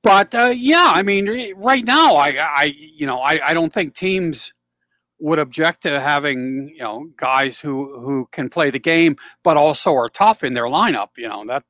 [0.02, 3.94] But uh, yeah, I mean, right now, I, I you know, I, I don't think
[3.94, 4.52] teams
[5.20, 9.94] would object to having you know guys who who can play the game but also
[9.94, 11.62] are tough in their lineup you know that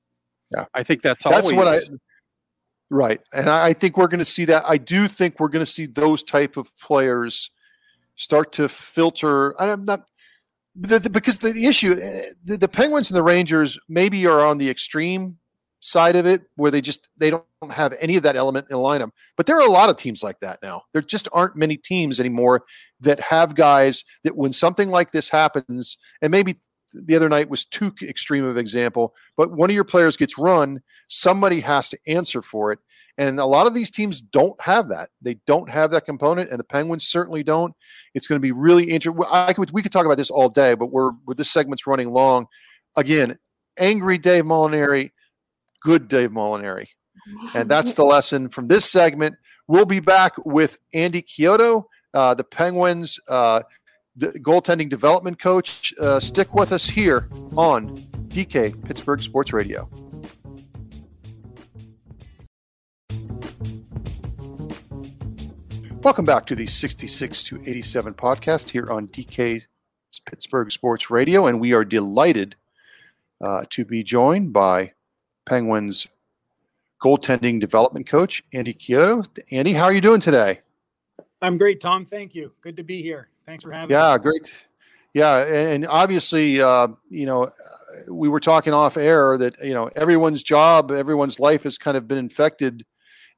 [0.51, 0.65] yeah.
[0.75, 1.79] I think that's that's always, what i
[2.91, 5.71] right and i think we're going to see that i do think we're going to
[5.71, 7.51] see those type of players
[8.15, 10.09] start to filter i'm not
[10.75, 14.41] the, the, because the, the issue eh, the, the penguins and the rangers maybe are
[14.41, 15.39] on the extreme
[15.81, 18.83] side of it where they just they don't have any of that element in the
[18.83, 19.11] lineup.
[19.37, 20.83] But there are a lot of teams like that now.
[20.93, 22.63] There just aren't many teams anymore
[23.01, 26.57] that have guys that when something like this happens, and maybe
[26.93, 30.81] the other night was too extreme of example, but one of your players gets run,
[31.09, 32.79] somebody has to answer for it.
[33.19, 35.11] And a lot of these teams don't have that.
[35.21, 37.75] They don't have that component, and the Penguins certainly don't.
[38.15, 39.23] It's going to be really interesting.
[39.31, 42.13] I could, we could talk about this all day, but we're with this segment's running
[42.13, 42.47] long.
[42.97, 43.39] Again,
[43.79, 45.11] angry Dave Molinari
[45.83, 46.89] good Dave Molinari.
[47.55, 49.37] And that's the lesson from this segment.
[49.69, 53.63] We'll be back with Andy Chiodo, uh, the Penguins uh,
[54.17, 55.93] the goaltending development coach.
[56.01, 57.97] Uh, stick with us here on
[58.29, 59.89] DK Pittsburgh Sports Radio.
[66.03, 69.67] Welcome back to the 66 to 87 podcast here on DK
[70.27, 71.47] Pittsburgh Sports Radio.
[71.47, 72.57] And we are delighted
[73.41, 74.93] uh, to be joined by
[75.51, 76.07] Penguins
[77.03, 79.27] goaltending development coach, Andy Chiodo.
[79.51, 80.61] Andy, how are you doing today?
[81.43, 82.05] I'm great, Tom.
[82.05, 82.53] Thank you.
[82.61, 83.31] Good to be here.
[83.47, 84.13] Thanks for having yeah, me.
[84.13, 84.67] Yeah, great.
[85.13, 87.51] Yeah, and obviously, uh, you know,
[88.09, 92.07] we were talking off air that you know everyone's job, everyone's life has kind of
[92.07, 92.87] been infected,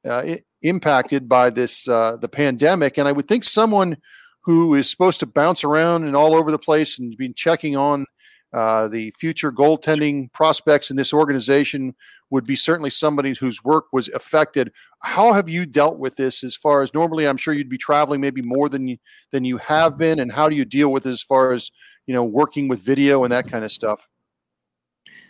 [0.05, 3.97] uh, impacted by this uh, the pandemic, and I would think someone
[4.41, 8.05] who is supposed to bounce around and all over the place and be checking on
[8.53, 11.95] uh, the future goaltending prospects in this organization
[12.29, 14.71] would be certainly somebody whose work was affected.
[15.01, 16.43] How have you dealt with this?
[16.43, 18.97] As far as normally, I'm sure you'd be traveling maybe more than you,
[19.31, 21.71] than you have been, and how do you deal with as far as
[22.05, 24.07] you know working with video and that kind of stuff?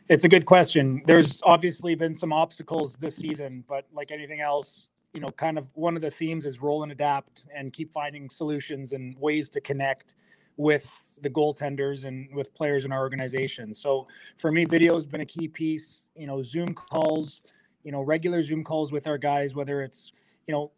[0.09, 1.01] It's a good question.
[1.05, 5.69] There's obviously been some obstacles this season, but like anything else, you know, kind of
[5.75, 9.61] one of the themes is roll and adapt and keep finding solutions and ways to
[9.61, 10.15] connect
[10.57, 13.73] with the goaltenders and with players in our organization.
[13.73, 16.09] So for me, video has been a key piece.
[16.15, 17.41] You know, Zoom calls,
[17.83, 20.11] you know, regular Zoom calls with our guys, whether it's
[20.47, 20.71] you know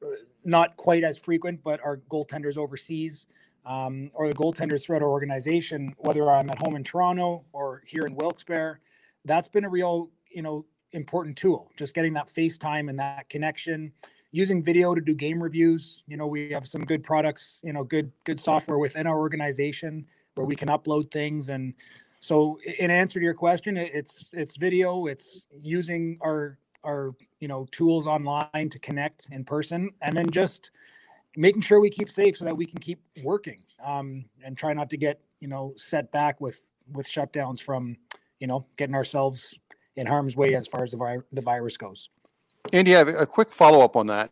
[0.44, 3.28] not quite as frequent, but our goaltenders overseas.
[3.66, 8.06] Um, or the goaltenders throughout our organization, whether I'm at home in Toronto or here
[8.06, 8.78] in Wilkes-Barre,
[9.24, 11.72] that's been a real, you know, important tool.
[11.76, 13.92] Just getting that FaceTime and that connection,
[14.36, 16.04] using video to do game reviews.
[16.08, 20.06] You know, we have some good products, you know, good good software within our organization
[20.36, 21.48] where we can upload things.
[21.48, 21.74] And
[22.20, 25.06] so in answer to your question it's it's video.
[25.06, 30.72] It's using our our you know tools online to connect in person and then just
[31.38, 34.90] making sure we keep safe so that we can keep working um, and try not
[34.90, 36.62] to get you know set back with
[36.92, 37.96] with shutdowns from
[38.40, 39.58] you know getting ourselves
[39.96, 42.10] in harm's way as far as the, vi- the virus goes
[42.74, 44.32] andy i have a quick follow-up on that.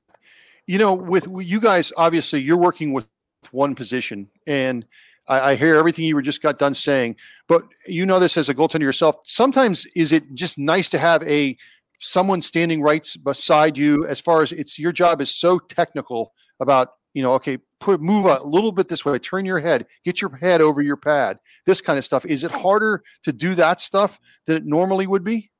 [0.66, 3.08] You know with you guys obviously you're working with
[3.52, 4.86] one position and
[5.28, 7.16] I, I, hear everything you were just got done saying,
[7.48, 9.18] but you know this as a goaltender yourself.
[9.24, 11.58] Sometimes is it just nice to have a
[12.00, 16.90] someone standing right beside you as far as it's your job is so technical about
[17.14, 20.36] you know okay put move a little bit this way turn your head get your
[20.38, 22.26] head over your pad this kind of stuff.
[22.26, 25.52] Is it harder to do that stuff than it normally would be?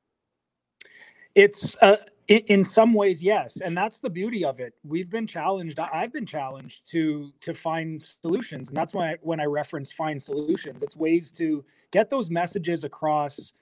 [1.34, 1.96] It's uh,
[2.28, 6.24] in some ways yes and that's the beauty of it we've been challenged i've been
[6.24, 11.30] challenged to to find solutions and that's why when i reference find solutions it's ways
[11.30, 13.52] to get those messages across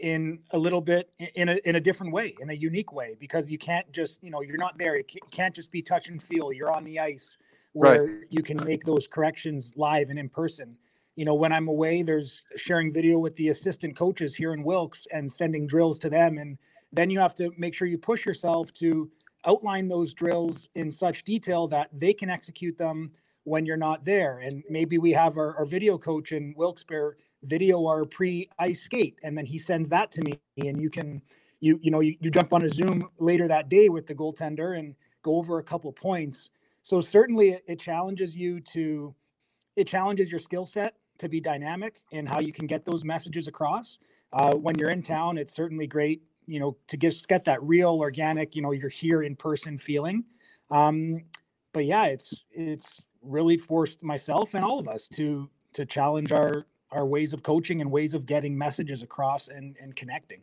[0.00, 3.50] in a little bit in a in a different way in a unique way because
[3.50, 6.52] you can't just you know you're not there you can't just be touch and feel
[6.52, 7.36] you're on the ice
[7.72, 8.24] where right.
[8.30, 10.74] you can make those corrections live and in person
[11.16, 15.06] you know when i'm away there's sharing video with the assistant coaches here in wilkes
[15.12, 16.56] and sending drills to them and
[16.92, 19.10] then you have to make sure you push yourself to
[19.46, 23.12] outline those drills in such detail that they can execute them
[23.44, 24.38] when you're not there.
[24.38, 29.36] And maybe we have our, our video coach in Wilkes-Barre video our pre-ice skate, and
[29.36, 31.22] then he sends that to me, and you can
[31.60, 34.78] you you know you, you jump on a Zoom later that day with the goaltender
[34.78, 36.50] and go over a couple points.
[36.82, 39.14] So certainly it, it challenges you to
[39.76, 43.48] it challenges your skill set to be dynamic in how you can get those messages
[43.48, 43.98] across.
[44.32, 47.98] Uh, when you're in town, it's certainly great you know, to just get that real
[48.00, 50.24] organic, you know, you're here in person feeling.
[50.70, 51.22] Um,
[51.72, 56.66] but yeah, it's it's really forced myself and all of us to to challenge our
[56.90, 60.40] our ways of coaching and ways of getting messages across and and connecting.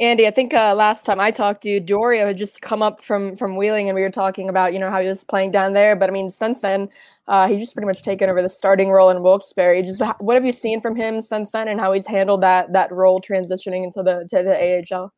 [0.00, 3.02] Andy, I think uh, last time I talked to you, D'Orio had just come up
[3.02, 5.72] from from Wheeling, and we were talking about you know how he was playing down
[5.72, 5.96] there.
[5.96, 6.88] But I mean, since then,
[7.26, 9.82] uh, he's just pretty much taken over the starting role in Wilkes-Barre.
[9.82, 12.92] Just what have you seen from him since then, and how he's handled that that
[12.92, 15.12] role transitioning into the to the AHL?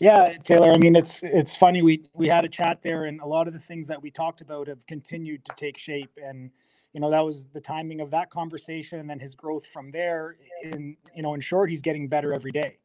[0.00, 0.72] Yeah, Taylor.
[0.72, 1.80] I mean, it's it's funny.
[1.80, 4.40] We we had a chat there, and a lot of the things that we talked
[4.40, 6.10] about have continued to take shape.
[6.20, 6.50] And
[6.92, 10.38] you know, that was the timing of that conversation, and then his growth from there.
[10.64, 12.78] In you know, in short, he's getting better every day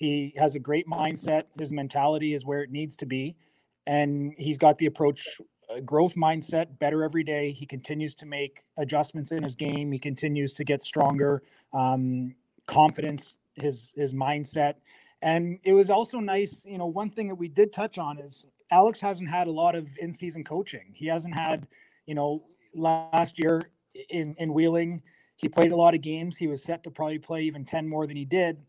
[0.00, 1.44] he has a great mindset.
[1.58, 3.36] His mentality is where it needs to be.
[3.86, 5.38] And he's got the approach,
[5.84, 7.52] growth mindset, better every day.
[7.52, 9.92] He continues to make adjustments in his game.
[9.92, 11.42] He continues to get stronger,
[11.74, 12.34] um,
[12.66, 14.76] confidence, his his mindset.
[15.20, 18.46] And it was also nice, you know, one thing that we did touch on is
[18.72, 20.92] Alex hasn't had a lot of in-season coaching.
[20.94, 21.68] He hasn't had,
[22.06, 22.44] you know,
[22.74, 23.70] last year
[24.08, 25.02] in in Wheeling,
[25.36, 26.38] he played a lot of games.
[26.38, 28.64] He was set to probably play even 10 more than he did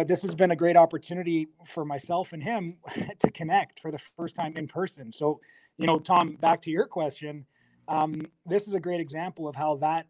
[0.00, 2.78] but this has been a great opportunity for myself and him
[3.18, 5.12] to connect for the first time in person.
[5.12, 5.42] So,
[5.76, 7.44] you know, Tom, back to your question,
[7.86, 10.06] um, this is a great example of how that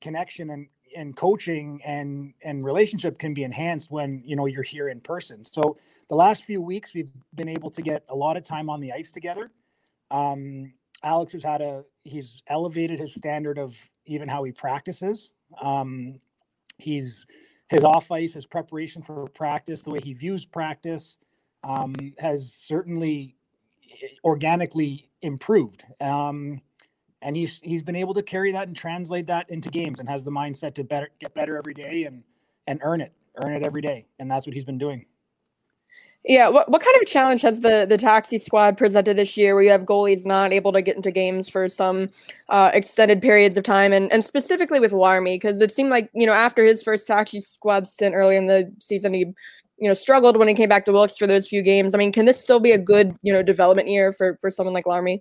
[0.00, 4.88] connection and and coaching and and relationship can be enhanced when you know you're here
[4.88, 5.42] in person.
[5.42, 5.76] So
[6.08, 8.92] the last few weeks we've been able to get a lot of time on the
[8.92, 9.50] ice together.
[10.12, 10.72] Um,
[11.02, 13.76] Alex has had a he's elevated his standard of
[14.06, 15.32] even how he practices.
[15.60, 16.20] Um,
[16.78, 17.26] he's
[17.72, 21.18] his off ice, his preparation for practice, the way he views practice,
[21.64, 23.36] um, has certainly
[23.90, 25.84] eh, organically improved.
[26.00, 26.62] Um,
[27.22, 30.24] and he's he's been able to carry that and translate that into games, and has
[30.24, 32.24] the mindset to better get better every day and
[32.66, 35.06] and earn it, earn it every day, and that's what he's been doing.
[36.24, 39.64] Yeah, what, what kind of challenge has the the taxi squad presented this year, where
[39.64, 42.10] you have goalies not able to get into games for some
[42.48, 46.24] uh, extended periods of time, and and specifically with Larmi, because it seemed like you
[46.24, 49.20] know after his first taxi squad stint early in the season, he
[49.78, 51.92] you know struggled when he came back to Wilkes for those few games.
[51.92, 54.74] I mean, can this still be a good you know development year for for someone
[54.74, 55.20] like Larmi?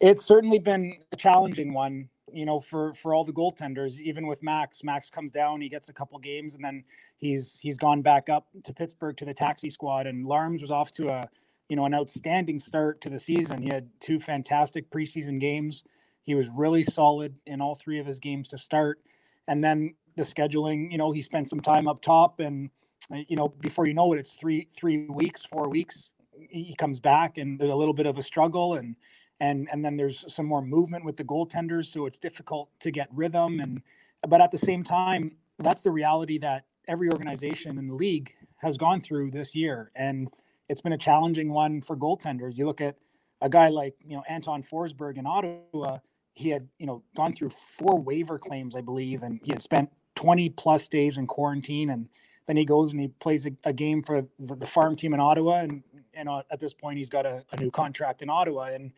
[0.00, 4.42] It's certainly been a challenging one you know, for for all the goaltenders, even with
[4.42, 6.84] Max, Max comes down, he gets a couple games, and then
[7.16, 10.06] he's he's gone back up to Pittsburgh to the taxi squad.
[10.06, 11.28] And Larms was off to a
[11.68, 13.62] you know an outstanding start to the season.
[13.62, 15.84] He had two fantastic preseason games.
[16.22, 19.00] He was really solid in all three of his games to start,
[19.48, 20.92] and then the scheduling.
[20.92, 22.70] You know, he spent some time up top, and
[23.12, 26.12] eh, you know before you know it, it's three three weeks, four weeks.
[26.48, 28.96] He comes back, and there's a little bit of a struggle, and
[29.42, 33.08] and and then there's some more movement with the goaltenders, so it's difficult to get
[33.12, 33.58] rhythm.
[33.58, 33.82] And
[34.26, 38.78] but at the same time, that's the reality that every organization in the league has
[38.78, 40.28] gone through this year, and
[40.68, 42.56] it's been a challenging one for goaltenders.
[42.56, 42.96] You look at
[43.40, 45.98] a guy like you know Anton Forsberg in Ottawa.
[46.34, 49.90] He had you know gone through four waiver claims, I believe, and he had spent
[50.14, 52.08] 20 plus days in quarantine, and
[52.46, 55.18] then he goes and he plays a, a game for the, the, farm team in
[55.18, 55.82] Ottawa, and
[56.14, 58.92] and uh, at this point he's got a, a new contract in Ottawa, and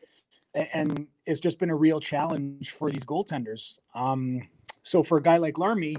[0.55, 3.79] and it's just been a real challenge for these goaltenders.
[3.95, 4.49] Um,
[4.83, 5.97] so for a guy like Larmi,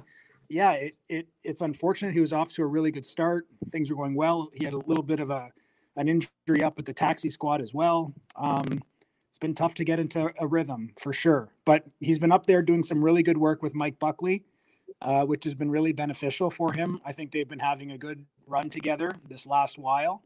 [0.49, 2.14] yeah, it, it it's unfortunate.
[2.14, 3.47] He was off to a really good start.
[3.70, 4.49] Things were going well.
[4.53, 5.49] He had a little bit of a
[5.97, 8.14] an injury up at the taxi squad as well.
[8.36, 8.82] Um,
[9.30, 12.62] it's been tough to get into a rhythm for sure, but he's been up there
[12.62, 14.43] doing some really good work with Mike Buckley,
[15.01, 17.01] uh, which has been really beneficial for him.
[17.06, 20.22] I think they've been having a good run together this last while,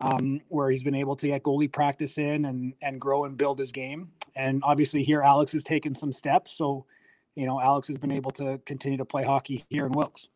[0.00, 3.58] um, where he's been able to get goalie practice in and and grow and build
[3.58, 4.10] his game.
[4.36, 6.86] And obviously here Alex has taken some steps, so
[7.34, 10.28] you know, Alex has been able to continue to play hockey here in Wilkes.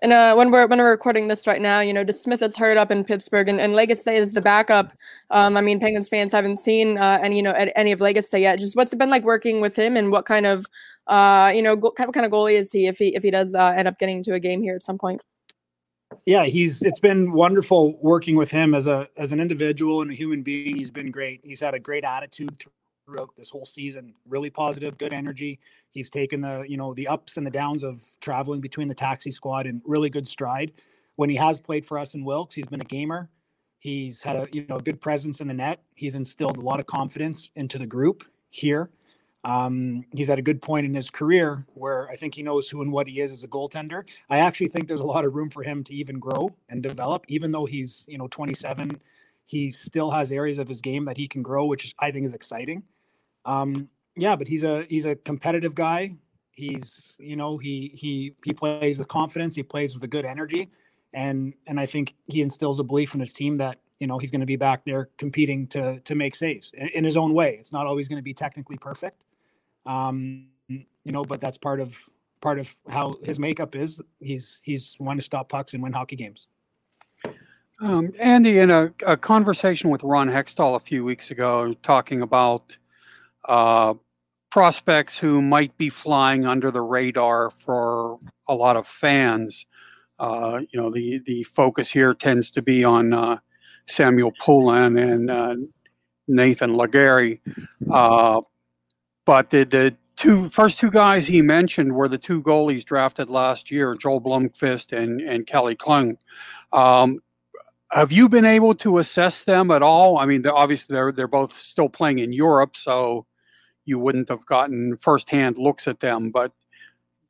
[0.00, 2.76] And uh, when we're when we're recording this right now, you know, DeSmith is hurt
[2.76, 4.92] up in Pittsburgh, and, and Lagacé is the backup.
[5.30, 8.58] Um, I mean, Penguins fans haven't seen uh, any, you know, any of Lagacé yet.
[8.58, 10.66] Just what's it been like working with him, and what kind of,
[11.06, 13.54] uh, you know, go, what kind of goalie is he if he if he does
[13.54, 15.20] uh, end up getting to a game here at some point?
[16.26, 16.82] Yeah, he's.
[16.82, 20.76] It's been wonderful working with him as a as an individual and a human being.
[20.76, 21.40] He's been great.
[21.44, 22.62] He's had a great attitude
[23.06, 24.14] throughout this whole season.
[24.28, 25.58] Really positive, good energy.
[25.90, 29.30] He's taken the you know the ups and the downs of traveling between the taxi
[29.30, 30.72] squad in really good stride.
[31.16, 33.28] When he has played for us in Wilkes, he's been a gamer.
[33.78, 35.82] He's had a you know good presence in the net.
[35.94, 38.90] He's instilled a lot of confidence into the group here.
[39.44, 42.80] Um, he's at a good point in his career where I think he knows who
[42.80, 44.08] and what he is as a goaltender.
[44.30, 47.24] I actually think there's a lot of room for him to even grow and develop,
[47.28, 49.00] even though he's you know 27
[49.44, 52.34] he still has areas of his game that he can grow, which I think is
[52.34, 52.82] exciting.
[53.44, 56.16] Um, yeah, but he's a he's a competitive guy.
[56.52, 59.54] He's you know he he he plays with confidence.
[59.54, 60.70] He plays with a good energy,
[61.12, 64.30] and and I think he instills a belief in his team that you know he's
[64.30, 67.56] going to be back there competing to to make saves in, in his own way.
[67.58, 69.22] It's not always going to be technically perfect,
[69.86, 71.98] um, you know, but that's part of
[72.40, 74.02] part of how his makeup is.
[74.20, 76.48] He's he's one to stop pucks and win hockey games.
[77.80, 82.76] Um, Andy, in a, a, conversation with Ron Hextall a few weeks ago, talking about
[83.48, 83.94] uh,
[84.50, 89.66] prospects who might be flying under the radar for a lot of fans.
[90.20, 93.38] Uh, you know, the the focus here tends to be on uh,
[93.86, 95.56] Samuel Poulin and uh,
[96.28, 97.40] Nathan Legare.
[99.32, 103.70] But the, the two first two guys he mentioned were the two goalies drafted last
[103.70, 106.18] year, Joel Blomqvist and, and Calle Clang.
[106.70, 107.20] Um,
[107.90, 110.18] have you been able to assess them at all?
[110.18, 113.24] I mean, they're, obviously they're they're both still playing in Europe, so
[113.86, 116.30] you wouldn't have gotten firsthand looks at them.
[116.30, 116.52] But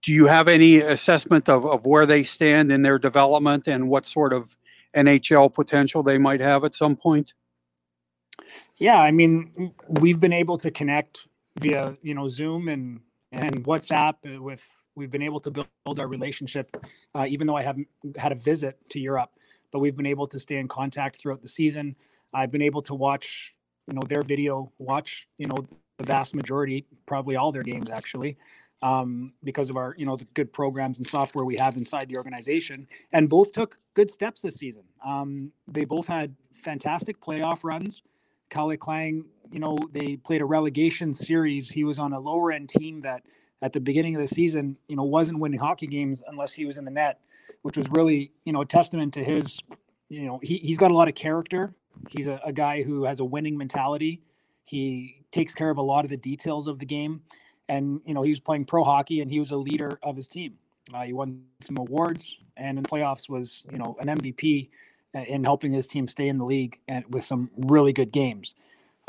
[0.03, 4.07] do you have any assessment of, of where they stand in their development and what
[4.07, 4.57] sort of
[4.97, 7.35] NHL potential they might have at some point?
[8.79, 11.29] Yeah, I mean, we've been able to connect
[11.59, 13.01] via you know Zoom and
[13.31, 14.67] and WhatsApp with.
[14.95, 16.77] We've been able to build our relationship,
[17.15, 17.89] uh, even though I haven't
[18.19, 19.31] had a visit to Europe
[19.73, 21.97] but we've been able to stay in contact throughout the season.
[22.33, 23.55] I've been able to watch,
[23.89, 25.67] you know, their video, watch, you know,
[25.99, 28.37] the vast majority, probably all their games actually,
[28.83, 32.17] um, because of our, you know, the good programs and software we have inside the
[32.17, 32.87] organization.
[33.13, 34.85] And both took good steps this season.
[35.05, 38.03] Um, they both had fantastic playoff runs.
[38.51, 41.71] Calle Clang, you know, they played a relegation series.
[41.71, 43.23] He was on a lower end team that
[43.61, 46.79] at the beginning of the season, you know, wasn't winning hockey games unless he was
[46.79, 47.21] in the net
[47.63, 49.61] which was really, you know, a testament to his,
[50.09, 51.73] you know, he, he's got a lot of character.
[52.09, 54.21] He's a, a guy who has a winning mentality.
[54.65, 57.23] He takes care of a lot of the details of the game.
[57.69, 60.29] And, you know, he was playing pro hockey and he was a leader of his
[60.29, 60.59] team.
[60.93, 64.69] Uh, he won some awards and in the playoffs was, you know, an MVP
[65.15, 68.55] in helping his team stay in the league and with some really good games.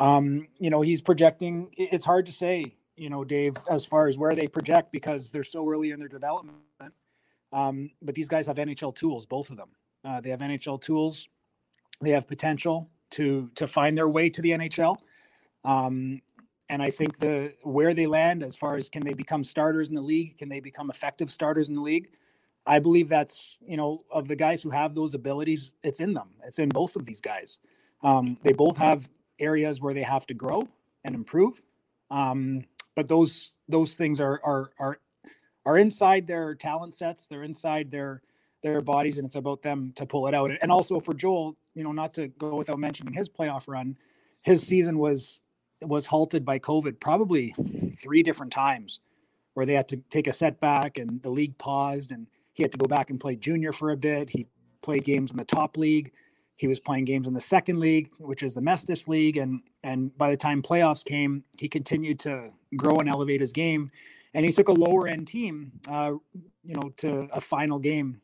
[0.03, 1.69] Um, you know, he's projecting.
[1.77, 5.45] It's hard to say, you know, Dave, as far as where they project because they're
[5.45, 6.57] so early in their development.
[7.53, 9.69] Um, but these guys have NHL tools, both of them.
[10.03, 11.29] Uh, they have NHL tools.
[12.01, 14.97] They have potential to to find their way to the NHL.
[15.63, 16.21] Um,
[16.67, 19.95] and I think the where they land, as far as can they become starters in
[19.95, 22.09] the league, can they become effective starters in the league?
[22.65, 26.31] I believe that's you know of the guys who have those abilities, it's in them.
[26.43, 27.59] It's in both of these guys.
[28.01, 30.67] Um, they both have areas where they have to grow
[31.03, 31.61] and improve.
[32.11, 32.63] Um,
[32.95, 34.99] but those those things are are are
[35.65, 37.27] are inside their talent sets.
[37.27, 38.21] They're inside their
[38.61, 40.51] their bodies, and it's about them to pull it out.
[40.61, 43.97] And also for Joel, you know, not to go without mentioning his playoff run,
[44.41, 45.41] his season was
[45.81, 47.53] was halted by COVID probably
[47.95, 49.01] three different times,
[49.53, 52.77] where they had to take a setback and the league paused, and he had to
[52.77, 54.29] go back and play junior for a bit.
[54.29, 54.47] He
[54.81, 56.11] played games in the top league.
[56.55, 60.15] He was playing games in the second league, which is the Mestis League, and and
[60.17, 63.89] by the time playoffs came, he continued to grow and elevate his game,
[64.33, 66.13] and he took a lower end team, uh,
[66.63, 68.21] you know, to a final game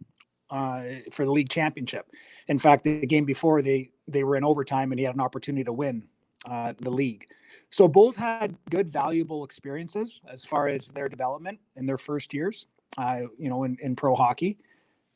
[0.50, 2.12] uh, for the league championship.
[2.48, 5.64] In fact, the game before they they were in overtime, and he had an opportunity
[5.64, 6.04] to win
[6.46, 7.26] uh, the league.
[7.72, 12.66] So both had good, valuable experiences as far as their development in their first years,
[12.98, 14.58] uh, you know, in, in pro hockey,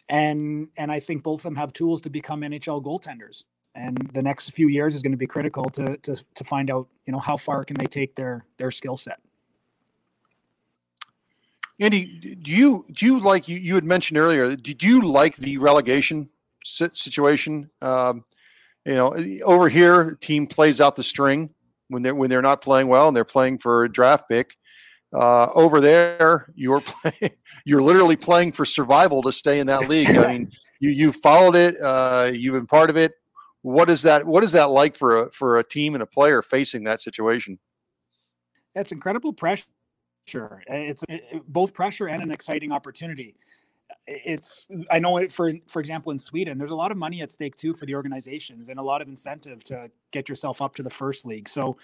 [0.10, 3.46] and and I think both of them have tools to become NHL goaltenders.
[3.76, 6.88] And the next few years is going to be critical to to to find out,
[7.06, 9.20] you know, how far can they take their their skill set.
[11.80, 12.06] Andy,
[12.42, 14.56] do you do you like you, you had mentioned earlier?
[14.56, 16.30] Did you like the relegation
[16.64, 17.70] situation?
[17.82, 18.26] Um,
[18.86, 21.50] you know, over here, team plays out the string
[21.88, 24.56] when they're when they're not playing well and they're playing for a draft pick.
[25.14, 27.34] Uh, over there, you're playing,
[27.66, 30.10] you're literally playing for survival to stay in that league.
[30.10, 33.14] I mean, you you followed it, uh, you've been part of it.
[33.62, 34.26] What is that?
[34.26, 37.60] What is that like for a for a team and a player facing that situation?
[38.76, 39.66] That's incredible pressure.
[40.26, 41.04] It's
[41.48, 43.36] both pressure and an exciting opportunity
[44.06, 47.32] it's i know it for for example in sweden there's a lot of money at
[47.32, 50.84] stake too for the organizations and a lot of incentive to get yourself up to
[50.84, 51.50] the first league.
[51.50, 51.76] So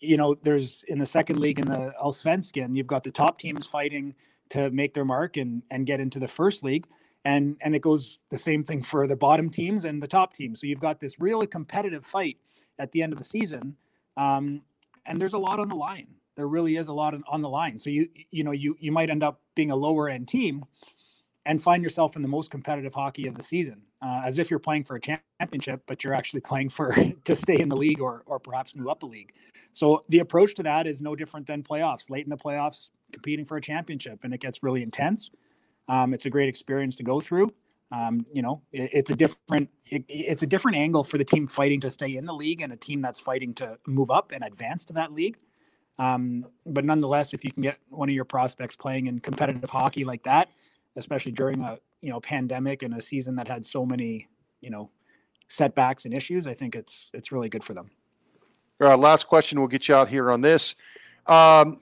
[0.00, 3.66] you know there's in the second league in the allsvenskan you've got the top teams
[3.66, 4.14] fighting
[4.48, 6.86] to make their mark and and get into the first league.
[7.24, 10.60] And and it goes the same thing for the bottom teams and the top teams.
[10.60, 12.38] So you've got this really competitive fight
[12.78, 13.76] at the end of the season
[14.16, 14.62] um,
[15.04, 16.08] and there's a lot on the line.
[16.36, 17.78] There really is a lot on the line.
[17.78, 20.64] So you you know you you might end up being a lower end team
[21.46, 24.58] and find yourself in the most competitive hockey of the season, uh, as if you're
[24.58, 26.94] playing for a championship, but you're actually playing for
[27.24, 29.32] to stay in the league or or perhaps move up a league.
[29.72, 32.10] So the approach to that is no different than playoffs.
[32.10, 35.30] Late in the playoffs, competing for a championship, and it gets really intense.
[35.88, 37.52] Um, it's a great experience to go through.
[37.92, 41.46] Um, you know, it, it's a different it, it's a different angle for the team
[41.46, 44.42] fighting to stay in the league and a team that's fighting to move up and
[44.42, 45.38] advance to that league.
[45.98, 50.04] Um, but nonetheless, if you can get one of your prospects playing in competitive hockey
[50.04, 50.50] like that,
[50.96, 54.28] especially during a you know pandemic and a season that had so many
[54.60, 54.90] you know
[55.48, 56.46] setbacks and issues.
[56.46, 57.90] I think it's it's really good for them.
[58.80, 59.58] All right, last question.
[59.58, 60.74] We'll get you out here on this.
[61.26, 61.80] Um,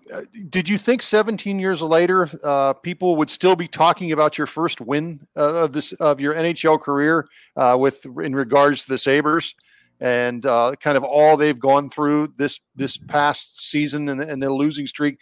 [0.48, 4.80] did you think 17 years later, uh, people would still be talking about your first
[4.80, 9.54] win uh, of this of your NHL career uh, with in regards to the Sabres
[10.00, 14.52] and uh, kind of all they've gone through this this past season and, and their
[14.52, 15.18] losing streak?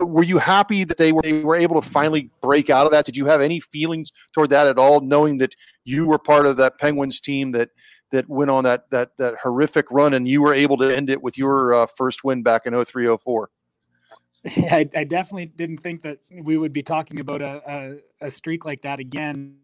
[0.00, 3.04] Were you happy that they were they were able to finally break out of that?
[3.04, 6.56] Did you have any feelings toward that at all, knowing that you were part of
[6.58, 7.70] that Penguins team that
[8.12, 11.22] that went on that that that horrific run and you were able to end it
[11.22, 13.50] with your uh, first win back in 0304?
[14.44, 18.30] Yeah, I, I, definitely didn't think that we would be talking about a, a, a
[18.30, 19.56] streak like that again,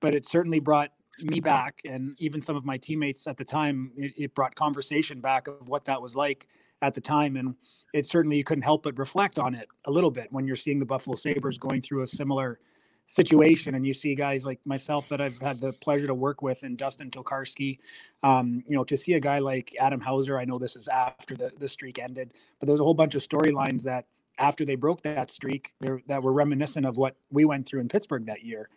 [0.00, 3.92] but it certainly brought me back and even some of my teammates at the time
[3.96, 6.48] it, it, brought conversation back of what that was like
[6.80, 7.54] at the time and
[7.92, 10.78] it certainly you couldn't help but reflect on it a little bit when you're seeing
[10.78, 12.58] the Buffalo Sabres going through a similar
[13.06, 16.62] situation and you see guys like myself that I've had the pleasure to work with
[16.62, 17.78] and Dustin Tokarski.
[18.22, 21.34] Um, you know to see a guy like Adam Houser I know this is after
[21.34, 24.06] the, the streak ended but there's a whole bunch of storylines that
[24.38, 25.74] after they broke that streak
[26.06, 28.68] that were reminiscent of what we went through in Pittsburgh that year.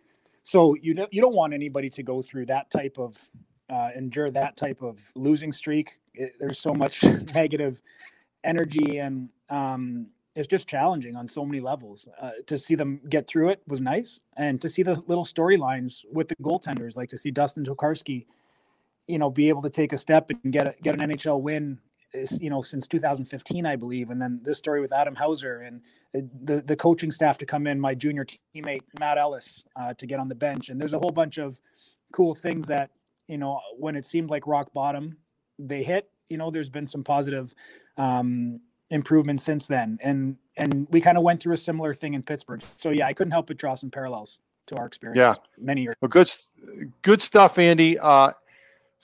[0.43, 3.17] So you know you don't want anybody to go through that type of
[3.69, 5.97] uh, endure that type of losing streak.
[6.13, 7.03] It, there's so much
[7.33, 7.81] negative
[8.45, 12.07] energy and um, it's just challenging on so many levels.
[12.21, 16.03] Uh, to see them get through it was nice, and to see the little storylines
[16.11, 18.25] with the goaltenders, like to see Dustin Tokarski,
[19.07, 21.79] you know, be able to take a step and get a, get an NHL win,
[22.13, 25.81] is, you know, since 2015, I believe, and then this story with Adam Houser and
[26.13, 30.19] the the coaching staff to come in, my junior teammate Matt Ellis uh, to get
[30.19, 31.59] on the bench, and there's a whole bunch of
[32.11, 32.89] cool things that
[33.27, 35.17] you know when it seemed like rock bottom,
[35.57, 36.09] they hit.
[36.29, 37.53] You know, there's been some positive
[37.97, 39.97] um, improvement since then.
[40.01, 42.61] And and we kind of went through a similar thing in Pittsburgh.
[42.77, 45.17] So yeah, I couldn't help but draw some parallels to our experience.
[45.17, 45.95] Yeah, many years.
[46.01, 46.29] Well, good,
[47.01, 47.99] good stuff, Andy.
[47.99, 48.31] Uh,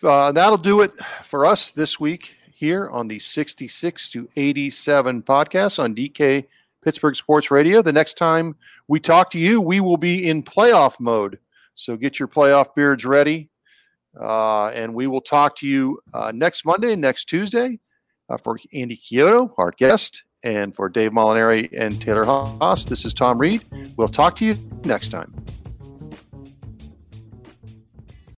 [0.04, 0.92] uh, that'll do it
[1.24, 6.46] for us this week here on the 66 to 87 podcast on DK
[6.82, 7.82] Pittsburgh Sports Radio.
[7.82, 8.56] The next time
[8.88, 11.40] we talk to you, we will be in playoff mode.
[11.76, 13.50] So get your playoff beards ready.
[14.20, 17.80] Uh, and we will talk to you uh, next Monday, next Tuesday.
[18.32, 23.14] Uh, for Andy Chiodo, our guest, and for Dave Molinari and Taylor Haase, this is
[23.14, 23.62] Tom Reed.
[23.98, 24.56] We'll talk to you
[24.86, 25.34] next time.